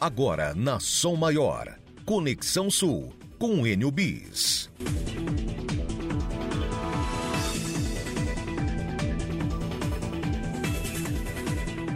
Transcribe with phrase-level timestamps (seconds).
[0.00, 1.76] Agora na Som Maior.
[2.06, 4.70] Conexão Sul com Enio Bis.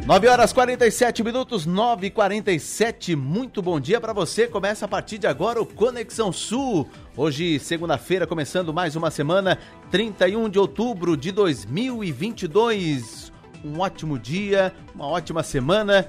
[0.04, 4.46] 9 horas 47 minutos, 9 e 47 Muito bom dia para você.
[4.46, 6.86] Começa a partir de agora o Conexão Sul.
[7.16, 9.58] Hoje, segunda-feira, começando mais uma semana,
[9.90, 13.32] 31 de outubro de 2022.
[13.64, 16.06] Um ótimo dia, uma ótima semana.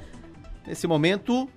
[0.67, 1.47] Nesse momento,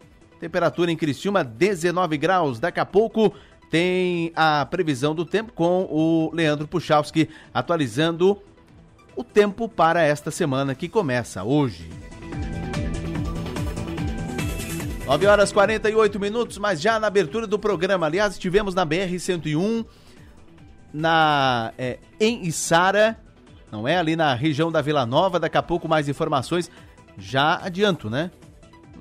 [0.40, 2.60] temperatura em Criciúma 19 graus.
[2.60, 3.34] Daqui a pouco
[3.70, 8.40] tem a previsão do tempo com o Leandro Puchalski atualizando
[9.14, 11.88] o tempo para esta semana que começa hoje.
[15.08, 18.06] 9 horas 48 minutos, mas já na abertura do programa.
[18.06, 19.84] Aliás, estivemos na BR-101,
[20.92, 23.18] na, é, em Içara,
[23.72, 23.96] não é?
[23.96, 25.40] Ali na região da Vila Nova.
[25.40, 26.70] Daqui a pouco mais informações.
[27.16, 28.30] Já adianto, né?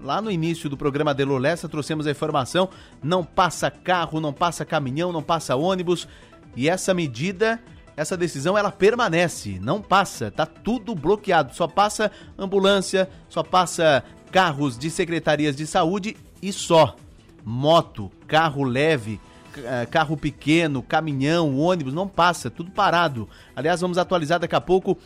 [0.04, 2.70] Lá no início do programa de Lessa trouxemos a informação:
[3.02, 6.08] não passa carro, não passa caminhão, não passa ônibus.
[6.56, 7.60] E essa medida,
[7.96, 11.56] essa decisão, ela permanece, não passa, tá tudo bloqueado.
[11.56, 16.96] Só passa ambulância, só passa carros de secretarias de saúde e só.
[17.44, 19.22] Moto, carro leve,
[19.58, 23.28] eh, carro pequeno, caminhão, ônibus, não passa, tudo parado.
[23.56, 24.98] Aliás, vamos atualizar daqui a pouco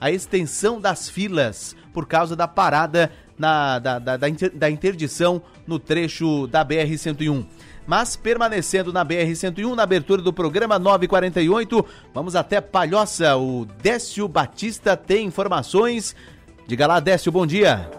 [0.00, 6.46] a extensão das filas por causa da parada na, da, da, da interdição no trecho
[6.46, 7.46] da BR-101.
[7.86, 13.34] Mas permanecendo na BR-101, na abertura do programa 948, vamos até Palhoça.
[13.38, 16.14] O Décio Batista tem informações.
[16.68, 17.90] Diga lá, Décio, bom dia.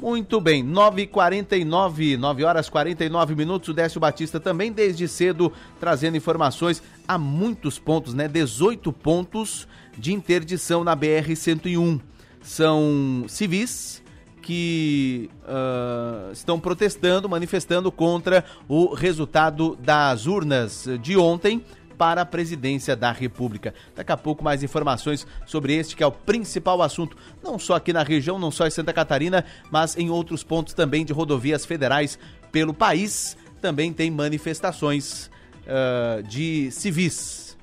[0.00, 3.68] Muito bem, 9h49, 9 horas 49 minutos.
[3.68, 8.26] O Décio Batista também desde cedo trazendo informações a muitos pontos, né?
[8.26, 9.66] 18 pontos
[9.96, 12.00] de interdição na BR-101.
[12.46, 14.00] São civis
[14.40, 21.60] que uh, estão protestando, manifestando contra o resultado das urnas de ontem
[21.98, 23.74] para a presidência da República.
[23.96, 27.92] Daqui a pouco mais informações sobre este que é o principal assunto, não só aqui
[27.92, 32.16] na região, não só em Santa Catarina, mas em outros pontos também de rodovias federais
[32.52, 33.36] pelo país.
[33.60, 35.28] Também tem manifestações
[35.66, 37.58] uh, de civis.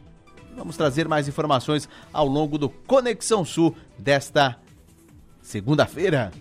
[0.58, 4.62] Vamos trazer mais informações ao longo do Conexão Sul desta
[5.44, 6.32] segunda-feira.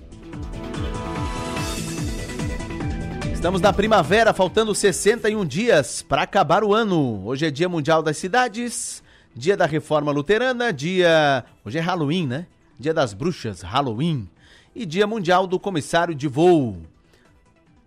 [3.35, 7.27] Estamos na primavera, faltando 61 dias para acabar o ano.
[7.27, 9.03] Hoje é Dia Mundial das Cidades,
[9.35, 11.45] Dia da Reforma Luterana, dia.
[11.65, 12.47] Hoje é Halloween, né?
[12.79, 14.29] Dia das Bruxas, Halloween.
[14.75, 16.79] E Dia Mundial do Comissário de Voo.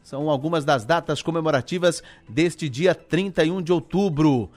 [0.03, 4.51] São algumas das datas comemorativas deste dia 31 de outubro.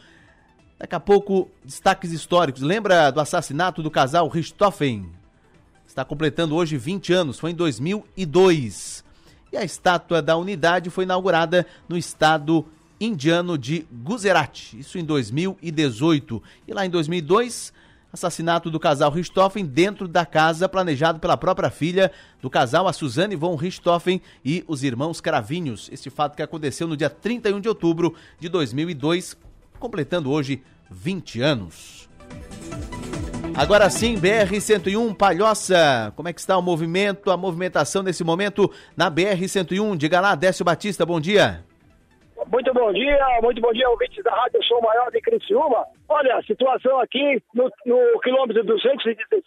[0.79, 2.61] Daqui a pouco, destaques históricos.
[2.61, 5.18] Lembra do assassinato do casal Richthofen?
[5.99, 9.05] Está completando hoje 20 anos, foi em 2002
[9.53, 12.65] e a estátua da unidade foi inaugurada no estado
[13.01, 16.41] indiano de Gujarat, isso em 2018.
[16.69, 17.73] E lá em 2002,
[18.13, 23.35] assassinato do casal Richthofen dentro da casa planejado pela própria filha do casal, a Suzane
[23.35, 25.91] von Richthofen e os irmãos Cravinhos.
[25.93, 29.37] Este fato que aconteceu no dia 31 de outubro de 2002,
[29.81, 32.09] completando hoje 20 anos.
[33.59, 36.13] Agora sim, BR-101 Palhoça.
[36.15, 39.97] Como é que está o movimento, a movimentação nesse momento na BR-101?
[39.97, 41.65] Diga lá, Décio Batista, bom dia.
[42.47, 45.85] Muito bom dia, muito bom dia, ouvintes da Rádio Sou Maior de Criciúma.
[46.09, 49.43] Olha, a situação aqui no, no quilômetro 216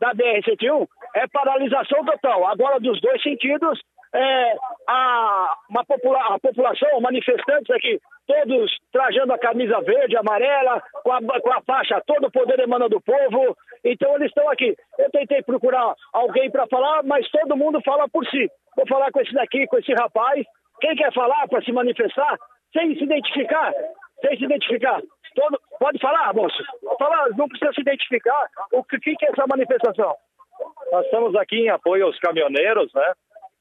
[0.00, 2.46] da BR-101 é paralisação total.
[2.46, 3.78] Agora, dos dois sentidos,
[4.14, 4.56] é,
[4.88, 11.40] a, uma popula a população, manifestantes aqui, todos trajando a camisa verde, amarela, com a,
[11.40, 13.56] com a faixa todo o poder emana do povo.
[13.84, 14.76] Então eles estão aqui.
[14.98, 18.50] Eu tentei procurar alguém para falar, mas todo mundo fala por si.
[18.76, 20.44] Vou falar com esse daqui, com esse rapaz.
[20.80, 22.36] Quem quer falar para se manifestar,
[22.72, 23.72] sem se identificar,
[24.20, 25.00] sem se identificar.
[25.34, 25.58] Todo...
[25.78, 26.62] Pode falar, moço?
[26.98, 28.46] Falar, não precisa se identificar.
[28.72, 30.14] O que, que é essa manifestação?
[30.92, 33.12] Nós estamos aqui em apoio aos caminhoneiros, né?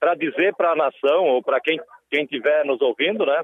[0.02, 3.42] Para dizer para a nação ou para quem quem estiver nos ouvindo, né,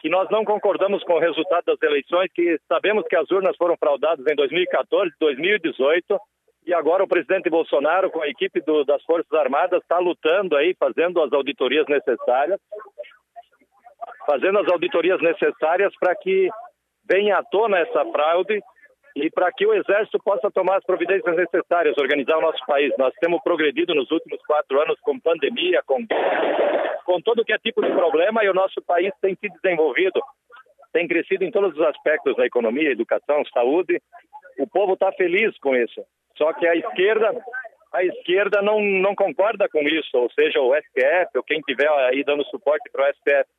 [0.00, 3.76] que nós não concordamos com o resultado das eleições, que sabemos que as urnas foram
[3.76, 6.20] fraudadas em 2014, 2018
[6.66, 10.76] e agora o presidente Bolsonaro com a equipe do, das Forças Armadas está lutando aí,
[10.78, 12.60] fazendo as auditorias necessárias,
[14.26, 16.50] fazendo as auditorias necessárias para que
[17.08, 18.60] venha à tona essa fraude
[19.14, 22.92] e para que o Exército possa tomar as providências necessárias, organizar o nosso país.
[22.98, 26.06] Nós temos progredido nos últimos quatro anos com pandemia, com,
[27.04, 30.20] com todo que é tipo de problema, e o nosso país tem se desenvolvido,
[30.92, 34.00] tem crescido em todos os aspectos da economia, educação, saúde.
[34.58, 36.02] O povo está feliz com isso.
[36.36, 37.34] Só que a esquerda
[37.92, 42.24] a esquerda não, não concorda com isso, ou seja, o STF, ou quem tiver aí
[42.24, 43.50] dando suporte para o STF.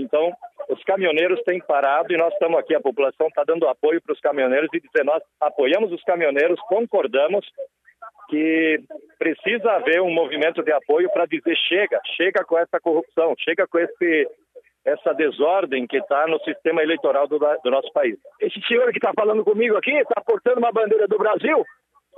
[0.00, 0.32] Então,
[0.68, 4.20] os caminhoneiros têm parado e nós estamos aqui, a população está dando apoio para os
[4.20, 7.46] caminhoneiros e dizer, nós apoiamos os caminhoneiros, concordamos
[8.28, 8.80] que
[9.18, 13.78] precisa haver um movimento de apoio para dizer chega, chega com essa corrupção, chega com
[13.78, 14.28] esse
[14.82, 18.16] essa desordem que está no sistema eleitoral do, do, nosso país.
[18.40, 21.62] Esse senhor que está falando comigo aqui está portando uma bandeira do Brasil.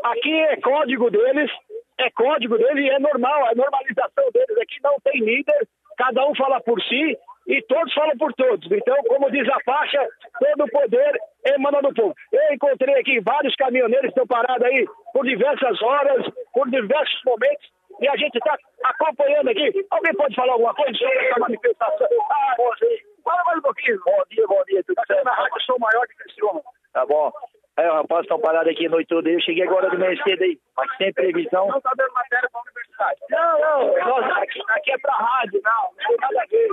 [0.04, 1.50] Aqui é código deles,
[1.98, 5.66] é código deles e é normal, a normalização deles aqui não tem líder,
[5.96, 8.70] cada um fala por si e todos falam por todos.
[8.70, 10.06] Então, como diz a faixa,
[10.38, 12.14] todo o poder emana do povo.
[12.30, 17.70] Eu encontrei aqui vários caminhoneiros que estão parados aí por diversas horas, por diversos momentos,
[18.00, 19.86] e a gente está acompanhando aqui.
[19.90, 22.08] Alguém pode falar alguma coisa sobre essa manifestação?
[22.30, 23.02] Ah, você.
[23.24, 24.00] Fala mais um pouquinho.
[24.04, 24.82] Bom dia, bom dia.
[24.84, 25.24] Tudo certo?
[25.24, 26.62] na rádio Sou Maior de Criciúma.
[26.92, 27.32] Tá bom.
[27.78, 29.30] É, o rapaz estão parados aqui a noite toda.
[29.30, 31.68] Eu cheguei agora do meio cedo aí, mas sem previsão.
[31.68, 33.20] Não está dando matéria para a universidade.
[33.30, 34.08] Não, não.
[34.08, 35.82] Nós, aqui, aqui é para rádio, não.
[35.82, 36.68] Não tem nada a ver.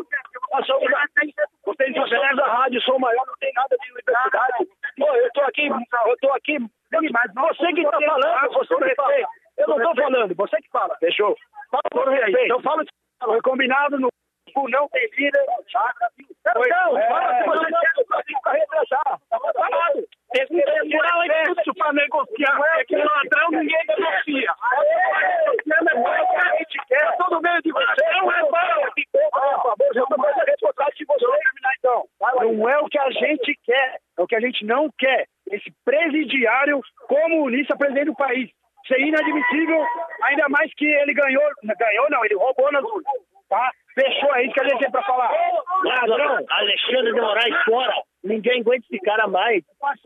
[0.52, 0.90] Nós somos,
[1.64, 4.68] vocês disseram da rádio Sou Maior, não tem nada de universidade.
[4.98, 6.58] Pô, eu estou aqui, eu estou aqui.
[6.60, 9.14] Você que está falando, você que fala.
[9.58, 10.98] Eu não estou falando, você que fala.
[11.00, 11.36] Fechou.
[11.72, 12.46] Fala por respeito.
[12.46, 12.84] Então fala
[13.24, 14.10] foi combinado no
[14.70, 15.46] não tem líder.
[15.46, 15.56] Não,
[16.54, 19.20] não, fala que você quer para retrasar.
[19.30, 20.08] Tá falado.
[20.30, 22.62] Moral é para negociar.
[22.78, 24.54] É que ladrão ninguém negocia.
[24.62, 28.92] A gente quer todo meio de é para.
[29.64, 31.26] Favor, já estou mais responsável de você.
[31.80, 35.26] Então, não é o que a gente quer, é o que a gente não quer.
[35.52, 38.50] Esse presidiário comunista presidente do país.
[38.84, 39.84] Isso é inadmissível,
[40.24, 43.14] ainda mais que ele ganhou, ganhou não, ele roubou nas urnas,
[43.50, 43.72] tá?
[43.94, 45.32] Fechou aí, que a gente tem pra falar.
[45.84, 47.94] Ladrão, Alexandre de Moraes fora.
[48.30, 49.64] Ninguém aguenta esse cara mais.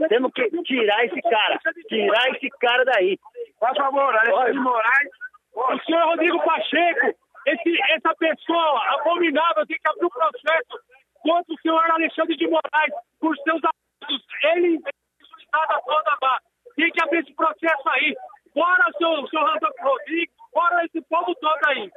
[0.08, 1.60] Temos que tirar esse cara.
[1.90, 3.20] Tirar esse cara daí.
[3.60, 5.10] Por favor, Alexandre de Moraes.
[5.54, 7.14] O senhor Rodrigo Pacheco,
[7.46, 10.80] esse, essa pessoa abominável tem que abrir um processo
[11.22, 14.26] contra o senhor Alexandre de Moraes por seus abusos.
[14.56, 16.46] Ele está toda base.
[16.78, 18.16] Tem que abrir esse processo aí.
[18.54, 19.42] Fora o seu, seu
[19.82, 21.92] Rodrigo, fora esse povo todo aí.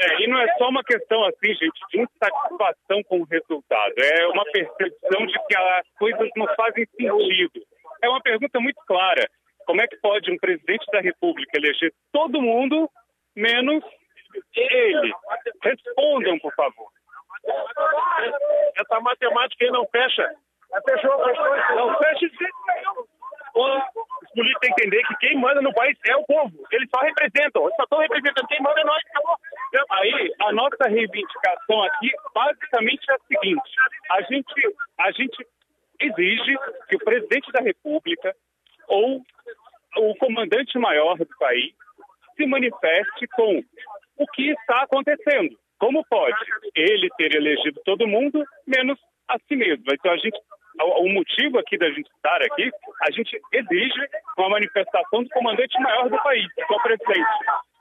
[0.00, 3.94] É, e não é só uma questão assim, gente, de insatisfação com o resultado.
[3.98, 7.60] É uma percepção de que as coisas não fazem sentido.
[8.02, 9.28] É uma pergunta muito clara.
[9.66, 12.90] Como é que pode um presidente da República eleger todo mundo,
[13.36, 13.84] menos
[14.54, 15.12] ele?
[15.62, 16.88] Respondam, por favor.
[18.76, 20.30] Essa matemática aí não fecha.
[20.88, 21.76] Fechou, fechou.
[21.76, 23.07] Não fecha de jeito nenhum
[23.58, 26.52] os políticos têm que entender que quem manda no país é o povo.
[26.70, 27.62] Eles só representam.
[27.62, 28.46] Eles só estão representando.
[28.46, 29.02] Quem manda é nós.
[29.90, 33.70] Aí, a nossa reivindicação aqui, basicamente, é a seguinte.
[34.10, 35.46] A gente, a gente
[36.00, 36.56] exige
[36.88, 38.34] que o presidente da República
[38.86, 39.22] ou
[39.96, 41.74] o comandante maior do país
[42.36, 43.62] se manifeste com
[44.16, 45.58] o que está acontecendo.
[45.78, 46.36] Como pode
[46.74, 49.84] ele ter elegido todo mundo, menos a si mesmo?
[49.92, 50.38] Então, a gente
[50.84, 52.70] o motivo aqui da gente estar aqui,
[53.02, 57.26] a gente exige uma manifestação do comandante maior do país, que é o presidente.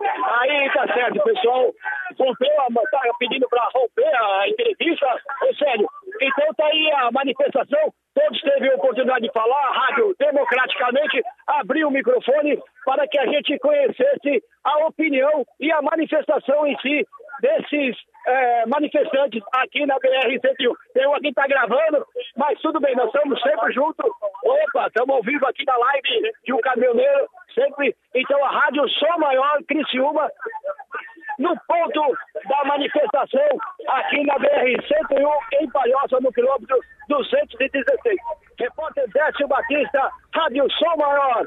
[0.01, 1.73] Aí tá certo, pessoal.
[2.17, 2.49] Rompeu,
[2.91, 5.07] tá pedindo para romper a entrevista.
[5.43, 5.87] Ô, sério,
[6.21, 7.93] então tá aí a manifestação.
[8.13, 13.27] Todos teve a oportunidade de falar, a rádio democraticamente abriu o microfone para que a
[13.27, 17.05] gente conhecesse a opinião e a manifestação em si
[17.41, 17.95] desses
[18.27, 20.73] é, manifestantes aqui na BR-101.
[20.93, 24.05] Tem um aqui que está gravando, mas tudo bem, nós estamos sempre juntos.
[24.43, 27.95] Opa, estamos ao vivo aqui na live de um caminhoneiro, sempre.
[28.13, 30.29] Então a Rádio Som Maior, Criciúma,
[31.39, 32.17] no ponto
[32.49, 33.47] da manifestação
[33.87, 38.17] aqui na BR-101, em Palhoça, no quilômetro 216.
[38.59, 41.45] Repórter Décio Batista, Rádio Som Maior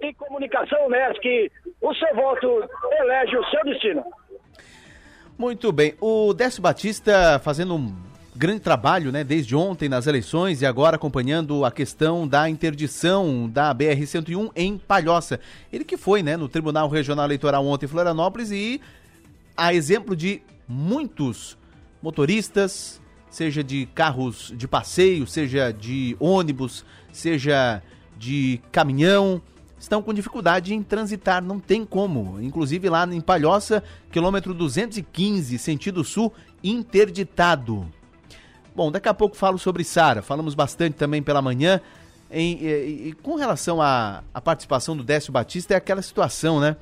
[0.00, 1.50] e Comunicação NESC,
[1.80, 4.04] o seu voto elege o seu destino.
[5.44, 5.92] Muito bem.
[6.00, 7.94] O Décio Batista fazendo um
[8.34, 13.74] grande trabalho, né, desde ontem nas eleições e agora acompanhando a questão da interdição da
[13.74, 15.38] BR-101 em Palhoça.
[15.70, 18.80] Ele que foi, né, no Tribunal Regional Eleitoral ontem em Florianópolis e
[19.54, 21.58] a exemplo de muitos
[22.02, 22.98] motoristas,
[23.28, 27.82] seja de carros de passeio, seja de ônibus, seja
[28.16, 29.42] de caminhão,
[29.84, 32.40] estão com dificuldade em transitar, não tem como.
[32.40, 37.86] Inclusive lá em Palhoça, quilômetro 215, sentido sul, interditado.
[38.74, 41.80] Bom, daqui a pouco falo sobre Sara, falamos bastante também pela manhã.
[42.30, 46.76] Em, e, e, com relação à, à participação do Décio Batista, é aquela situação, né?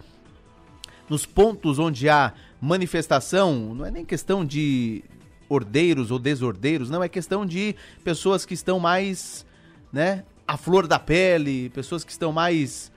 [1.10, 5.04] Nos pontos onde há manifestação, não é nem questão de
[5.48, 9.44] ordeiros ou desordeiros, não, é questão de pessoas que estão mais,
[9.92, 12.91] né, à flor da pele, pessoas que estão mais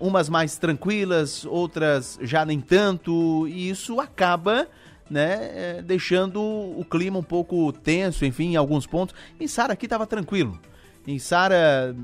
[0.00, 4.68] umas mais tranquilas, outras já nem tanto, e isso acaba
[5.08, 9.14] né, deixando o clima um pouco tenso, enfim, em alguns pontos.
[9.38, 10.58] Em Sara aqui estava tranquilo.
[11.06, 11.94] Em Sara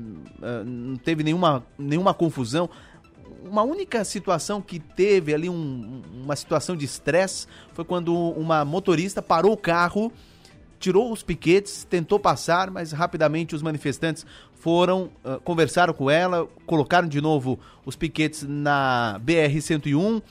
[0.65, 2.69] não teve nenhuma, nenhuma confusão.
[3.43, 9.21] Uma única situação que teve ali um, uma situação de estresse foi quando uma motorista
[9.21, 10.11] parou o carro,
[10.83, 17.07] tirou os piquetes, tentou passar, mas rapidamente os manifestantes foram, uh, conversaram com ela, colocaram
[17.07, 20.21] de novo os piquetes na BR-101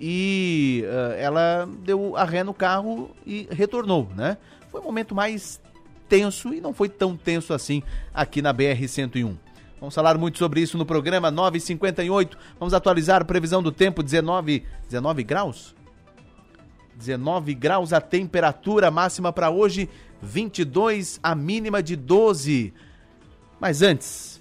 [0.00, 4.38] e uh, ela deu a ré no carro e retornou, né?
[4.70, 5.60] Foi um momento mais
[6.08, 7.82] tenso e não foi tão tenso assim
[8.14, 9.36] aqui na BR-101.
[9.78, 12.38] Vamos falar muito sobre isso no programa 958.
[12.58, 15.76] Vamos atualizar a previsão do tempo 19, 19 graus?
[16.98, 19.88] 19 graus a temperatura máxima para hoje,
[20.20, 22.74] 22 a mínima de 12.
[23.60, 24.40] Mas antes,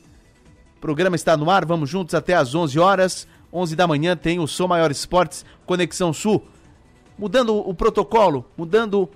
[0.76, 3.28] o programa está no ar, vamos juntos até às 11 horas.
[3.54, 6.44] 11 da manhã tem o Som Maior Esportes Conexão Sul.
[7.18, 9.10] Mudando o protocolo, mudando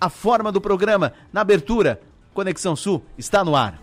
[0.00, 1.12] a forma do programa.
[1.32, 2.00] Na abertura,
[2.34, 3.80] Conexão Sul está no ar.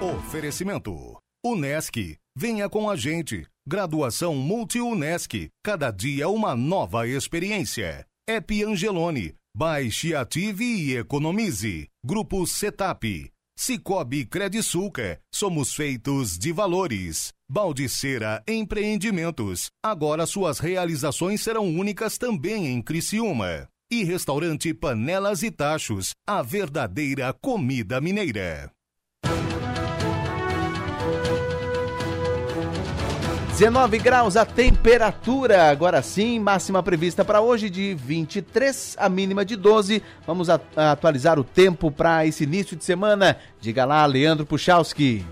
[0.00, 2.16] Oferecimento: Unesc.
[2.36, 3.46] Venha com a gente.
[3.66, 5.48] Graduação Multi-Unesc.
[5.64, 8.07] Cada dia uma nova experiência.
[8.30, 9.34] Ep Angelone.
[9.56, 11.88] Baixe, ative e economize.
[12.04, 13.32] Grupo Setap.
[13.58, 17.32] Cicobi Credisulca, somos feitos de valores.
[17.50, 23.66] Baldiceira Empreendimentos, agora suas realizações serão únicas também em Criciúma.
[23.90, 28.70] E restaurante Panelas e Tachos, a verdadeira comida mineira.
[33.58, 39.56] 19 graus a temperatura, agora sim, máxima prevista para hoje de 23, a mínima de
[39.56, 40.00] 12.
[40.24, 43.36] Vamos atualizar o tempo para esse início de semana.
[43.60, 45.26] Diga lá, Leandro Puchalski.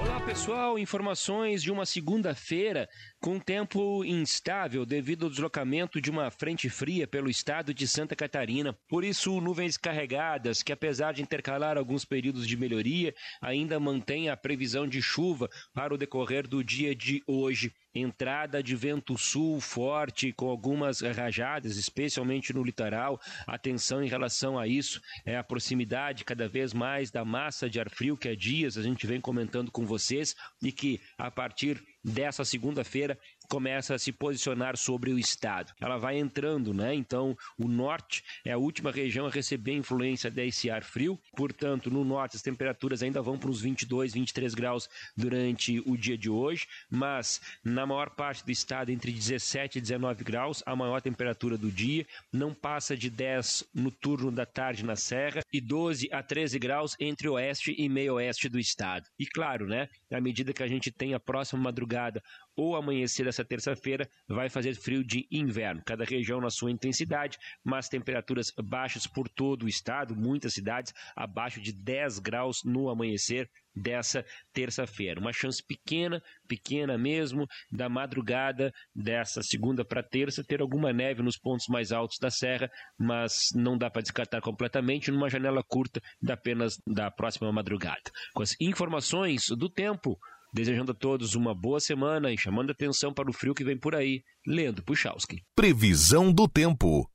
[0.00, 2.88] Olá pessoal, informações de uma segunda-feira
[3.22, 8.76] com tempo instável devido ao deslocamento de uma frente fria pelo estado de Santa Catarina.
[8.88, 14.36] Por isso, nuvens carregadas que, apesar de intercalar alguns períodos de melhoria, ainda mantém a
[14.36, 17.72] previsão de chuva para o decorrer do dia de hoje.
[17.94, 23.20] Entrada de vento sul forte com algumas rajadas, especialmente no litoral.
[23.46, 27.90] Atenção em relação a isso, é a proximidade cada vez mais da massa de ar
[27.90, 32.44] frio que há dias a gente vem comentando com vocês e que a partir dessa
[32.44, 33.18] segunda-feira
[33.48, 35.72] começa a se posicionar sobre o estado.
[35.80, 36.94] Ela vai entrando, né?
[36.94, 41.18] Então, o norte é a última região a receber influência desse ar frio.
[41.36, 46.16] Portanto, no norte as temperaturas ainda vão para uns 22, 23 graus durante o dia
[46.16, 51.00] de hoje, mas na maior parte do estado entre 17 e 19 graus, a maior
[51.00, 56.08] temperatura do dia, não passa de 10 no turno da tarde na serra e 12
[56.12, 59.08] a 13 graus entre oeste e meio oeste do estado.
[59.18, 62.22] E claro, né, à medida que a gente tem a próxima madrugada
[62.56, 67.88] ou amanhecer dessa terça-feira vai fazer frio de inverno, cada região na sua intensidade, mas
[67.88, 74.22] temperaturas baixas por todo o estado, muitas cidades abaixo de 10 graus no amanhecer dessa
[74.52, 75.18] terça-feira.
[75.18, 81.38] Uma chance pequena, pequena mesmo, da madrugada dessa segunda para terça ter alguma neve nos
[81.38, 86.36] pontos mais altos da serra, mas não dá para descartar completamente numa janela curta da
[86.42, 88.02] apenas da próxima madrugada.
[88.34, 90.18] Com as informações do tempo,
[90.54, 93.94] Desejando a todos uma boa semana e chamando atenção para o frio que vem por
[93.94, 95.42] aí, Leandro Puchalski.
[95.56, 97.08] Previsão do tempo.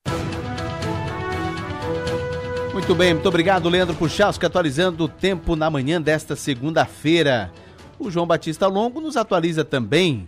[2.74, 7.51] Muito bem, muito obrigado, Leandro Puchalski, atualizando o tempo na manhã desta segunda-feira.
[8.00, 10.27] O João Batista Longo nos atualiza também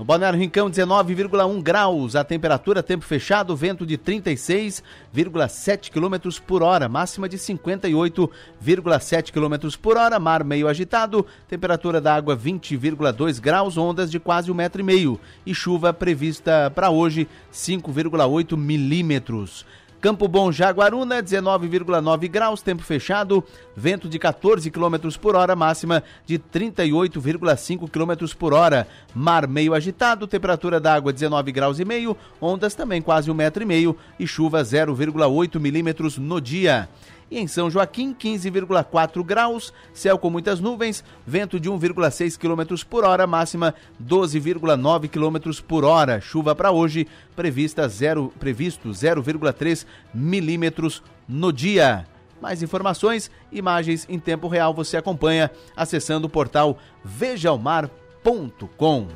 [0.00, 2.16] no Balneário Rincão, 19,1 graus.
[2.16, 6.16] A temperatura, tempo fechado, vento de 36,7 km
[6.46, 13.38] por hora, máxima de 58,7 km por hora, mar meio agitado, temperatura da água 20,2
[13.38, 19.66] graus, ondas de quase um metro e meio e chuva prevista para hoje 5,8 milímetros.
[20.00, 23.44] Campo Bom, Jaguaruna, 19,9 graus, tempo fechado,
[23.76, 28.88] vento de 14 km por hora, máxima de 38,5 km por hora.
[29.14, 33.62] Mar meio agitado, temperatura da água 19 graus e meio, ondas também quase um metro
[33.62, 36.88] e meio e chuva 0,8 milímetros no dia.
[37.30, 43.04] E em São Joaquim, 15,4 graus, céu com muitas nuvens, vento de 1,6 km por
[43.04, 46.20] hora, máxima 12,9 km por hora.
[46.20, 47.06] Chuva para hoje,
[47.36, 52.04] prevista zero, previsto 0,3 milímetros no dia.
[52.42, 59.06] Mais informações, imagens em tempo real você acompanha acessando o portal vejaomar.com.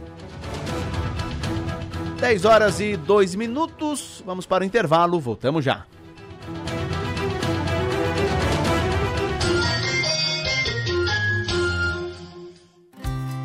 [2.21, 4.23] 10 horas e 2 minutos.
[4.25, 5.85] Vamos para o intervalo, voltamos já.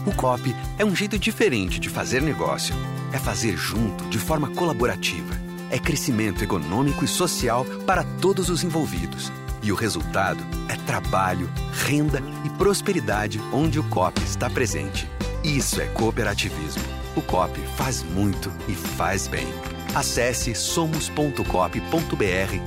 [0.10, 2.74] O COP é um jeito diferente de fazer negócio.
[3.14, 5.36] É fazer junto, de forma colaborativa.
[5.70, 9.32] É crescimento econômico e social para todos os envolvidos.
[9.62, 11.48] E o resultado é trabalho,
[11.86, 15.08] renda e prosperidade onde o COP está presente.
[15.44, 16.82] Isso é cooperativismo.
[17.16, 19.46] O COP faz muito e faz bem.
[19.94, 21.44] Acesse somos.cop.br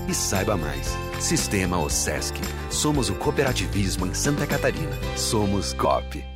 [0.08, 0.96] e saiba mais.
[1.18, 2.36] Sistema OSESC.
[2.70, 4.96] Somos o cooperativismo em Santa Catarina.
[5.16, 6.31] Somos COP.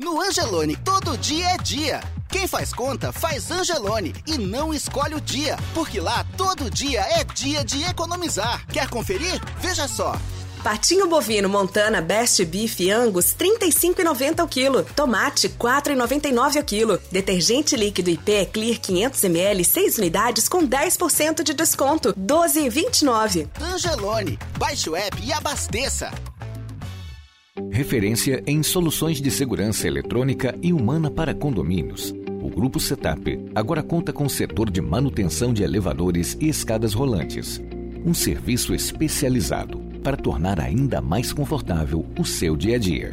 [0.00, 2.00] No Angelone, todo dia é dia.
[2.30, 7.22] Quem faz conta, faz Angelone e não escolhe o dia, porque lá todo dia é
[7.22, 8.66] dia de economizar.
[8.68, 9.38] Quer conferir?
[9.58, 10.18] Veja só.
[10.64, 14.84] Patinho bovino Montana Best Beef Angus 35,90 o quilo.
[14.96, 16.98] Tomate 4,99 o quilo.
[17.12, 23.48] Detergente líquido IP Clear 500 ml 6 unidades com 10% de desconto 12,29.
[23.60, 26.10] Angelone, baixe o app e abasteça.
[27.70, 32.14] Referência em soluções de segurança eletrônica e humana para condomínios.
[32.40, 37.60] O Grupo Setup agora conta com o setor de manutenção de elevadores e escadas rolantes.
[38.04, 43.12] Um serviço especializado para tornar ainda mais confortável o seu dia a dia.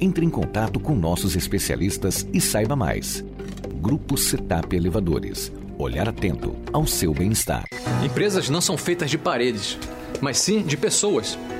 [0.00, 3.24] Entre em contato com nossos especialistas e saiba mais.
[3.80, 5.52] Grupo Setup Elevadores.
[5.78, 7.64] Olhar atento ao seu bem-estar.
[8.04, 9.78] Empresas não são feitas de paredes,
[10.20, 11.38] mas sim de pessoas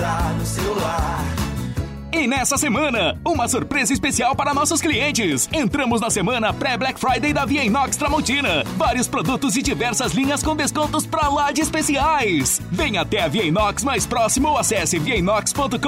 [0.00, 1.24] No celular.
[2.12, 5.48] E nessa semana, uma surpresa especial para nossos clientes.
[5.52, 8.64] Entramos na semana pré-Black Friday da Via Inox Tramontina.
[8.76, 12.60] Vários produtos e diversas linhas com descontos pra lá de especiais.
[12.70, 15.78] Venha até a Via Inox mais próximo ou acesse viainox.com.br.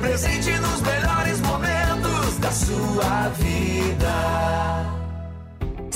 [0.00, 5.01] Presente nos melhores momentos da sua vida.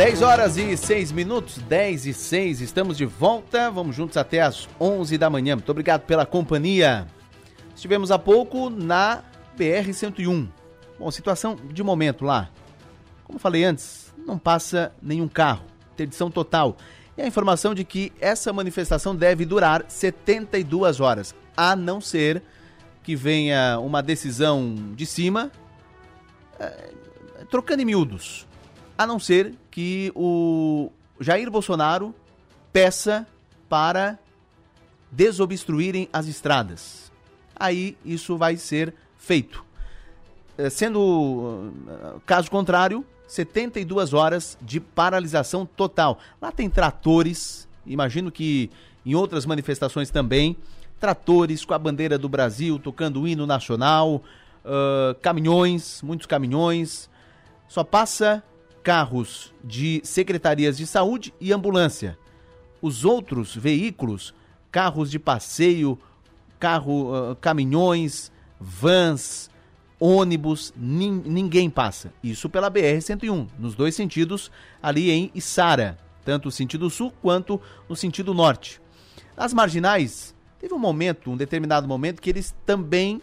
[0.00, 3.70] 10 horas e 6 minutos, 10 e 6, estamos de volta.
[3.70, 5.56] Vamos juntos até as 11 da manhã.
[5.56, 7.06] Muito obrigado pela companhia.
[7.76, 9.22] Estivemos há pouco na
[9.58, 10.48] BR-101.
[10.98, 12.48] Bom, situação de momento lá.
[13.24, 15.66] Como falei antes, não passa nenhum carro.
[15.92, 16.78] Interdição total.
[17.14, 22.42] E a informação de que essa manifestação deve durar 72 horas, a não ser
[23.02, 25.52] que venha uma decisão de cima,
[26.58, 26.88] é,
[27.50, 28.48] trocando em miúdos
[29.00, 32.14] a não ser que o Jair Bolsonaro
[32.70, 33.26] peça
[33.66, 34.18] para
[35.10, 37.10] desobstruírem as estradas.
[37.56, 39.64] Aí isso vai ser feito.
[40.58, 46.18] Eh, sendo eh, caso contrário, 72 horas de paralisação total.
[46.38, 48.70] Lá tem tratores, imagino que
[49.06, 50.58] em outras manifestações também,
[51.00, 54.16] tratores com a bandeira do Brasil tocando o hino nacional,
[54.62, 57.08] uh, caminhões, muitos caminhões.
[57.66, 58.44] Só passa
[58.82, 62.18] carros de secretarias de saúde e ambulância.
[62.80, 64.34] Os outros veículos
[64.70, 65.98] carros de passeio,
[66.58, 69.50] carro, uh, caminhões, vans,
[69.98, 72.12] ônibus, nin, ninguém passa.
[72.22, 74.50] Isso pela BR-101, nos dois sentidos,
[74.82, 78.80] ali em Içara, tanto o sentido sul quanto o sentido norte.
[79.36, 83.20] As marginais, teve um momento, um determinado momento, que eles também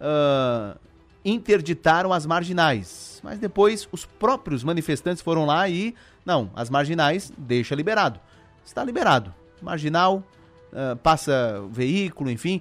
[0.00, 0.78] uh,
[1.24, 3.13] interditaram as marginais.
[3.24, 5.94] Mas depois os próprios manifestantes foram lá e,
[6.26, 8.20] não, as marginais deixa liberado.
[8.62, 9.32] Está liberado.
[9.62, 10.22] Marginal,
[10.70, 12.60] uh, passa veículo, enfim.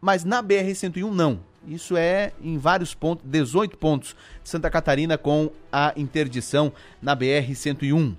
[0.00, 1.40] Mas na BR-101 não.
[1.66, 8.14] Isso é em vários pontos, 18 pontos de Santa Catarina com a interdição na BR-101.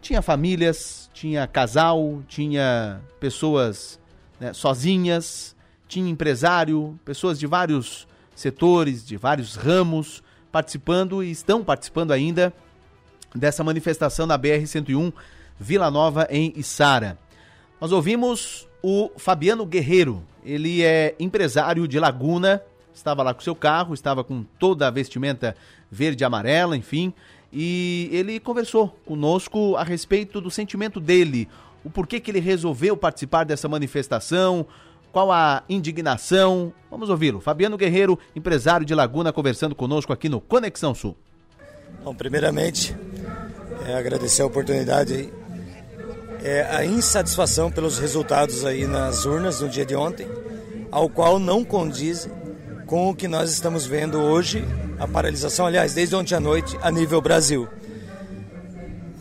[0.00, 3.98] Tinha famílias, tinha casal, tinha pessoas
[4.38, 5.56] né, sozinhas,
[5.88, 8.06] tinha empresário, pessoas de vários
[8.40, 12.52] setores, de vários ramos participando e estão participando ainda
[13.34, 15.12] dessa manifestação na BR-101
[15.58, 17.18] Vila Nova em Içara.
[17.80, 22.62] Nós ouvimos o Fabiano Guerreiro, ele é empresário de Laguna,
[22.94, 25.54] estava lá com seu carro, estava com toda a vestimenta
[25.90, 27.12] verde e amarela, enfim,
[27.52, 31.48] e ele conversou conosco a respeito do sentimento dele,
[31.84, 34.66] o porquê que ele resolveu participar dessa manifestação,
[35.12, 36.72] qual a indignação.
[36.90, 37.40] Vamos ouvi-lo.
[37.40, 41.16] Fabiano Guerreiro, empresário de Laguna, conversando conosco aqui no Conexão Sul.
[42.04, 42.96] Bom, primeiramente,
[43.86, 45.40] é agradecer a oportunidade aí
[46.42, 50.26] é, a insatisfação pelos resultados aí nas urnas no dia de ontem,
[50.90, 52.28] ao qual não condiz
[52.86, 54.64] com o que nós estamos vendo hoje,
[54.98, 57.68] a paralisação, aliás, desde ontem à noite, a nível Brasil.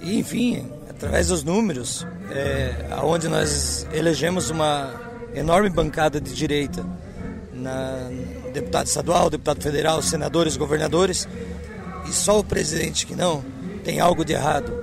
[0.02, 2.74] E, enfim, através dos números, é,
[3.04, 5.09] onde nós elegemos uma
[5.40, 6.86] enorme bancada de direita,
[7.54, 8.10] na,
[8.54, 11.28] deputado estadual, deputado federal, senadores, governadores,
[12.08, 13.44] e só o presidente que não,
[13.84, 14.74] tem algo de errado.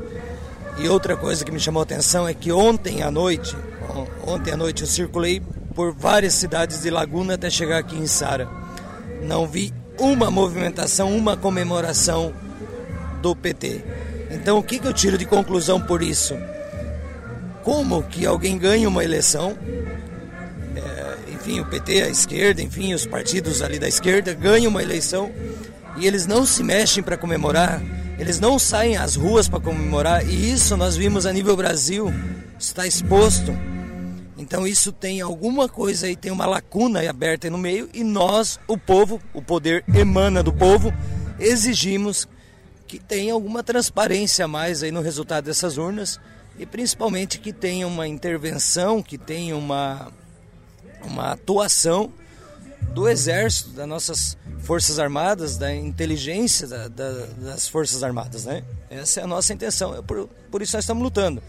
[0.78, 3.56] E outra coisa que me chamou a atenção é que ontem à noite,
[4.26, 5.42] ontem à noite eu circulei
[5.74, 8.48] por várias cidades de Laguna até chegar aqui em Sara.
[9.22, 12.32] Não vi uma movimentação, uma comemoração
[13.22, 13.82] do PT.
[14.30, 16.34] Então o que, que eu tiro de conclusão por isso?
[17.62, 19.56] Como que alguém ganha uma eleição?
[21.46, 25.30] Enfim, o PT, a esquerda, enfim, os partidos ali da esquerda ganham uma eleição
[25.96, 27.80] e eles não se mexem para comemorar
[28.18, 32.12] eles não saem às ruas para comemorar e isso nós vimos a nível Brasil,
[32.58, 33.52] está exposto.
[34.38, 38.58] Então isso tem alguma coisa aí, tem uma lacuna aberta aí no meio e nós,
[38.66, 40.94] o povo, o poder emana do povo,
[41.38, 42.26] exigimos
[42.86, 46.18] que tenha alguma transparência a mais aí no resultado dessas urnas
[46.58, 50.10] e principalmente que tenha uma intervenção, que tenha uma,
[51.02, 52.12] uma atuação
[52.92, 58.64] do Exército, das nossas Forças Armadas, da inteligência da, da, das Forças Armadas, né?
[58.88, 61.42] Essa é a nossa intenção, é por, por isso nós estamos lutando.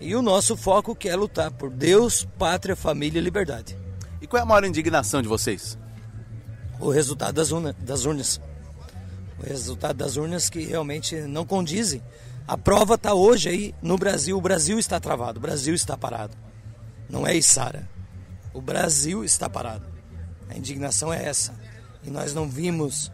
[0.00, 3.76] E o nosso foco que é lutar por Deus, pátria, família e liberdade.
[4.20, 5.78] E qual é a maior indignação de vocês?
[6.80, 8.40] O resultado das, urna, das urnas.
[9.38, 12.02] O resultado das urnas que realmente não condizem.
[12.46, 14.36] A prova está hoje aí no Brasil.
[14.36, 16.36] O Brasil está travado, o Brasil está parado.
[17.08, 17.88] Não é Isara.
[18.54, 19.86] O Brasil está parado.
[20.48, 21.54] A indignação é essa.
[22.04, 23.10] E nós não vimos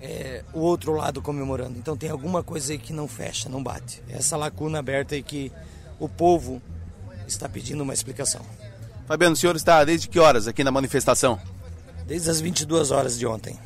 [0.00, 1.78] é, o outro lado comemorando.
[1.78, 4.02] Então tem alguma coisa aí que não fecha, não bate.
[4.08, 5.52] Essa lacuna aberta aí que
[5.98, 6.62] o povo
[7.26, 8.40] está pedindo uma explicação.
[9.06, 11.40] Fabiano, o senhor está desde que horas aqui na manifestação?
[12.06, 13.58] Desde as 22 horas de ontem,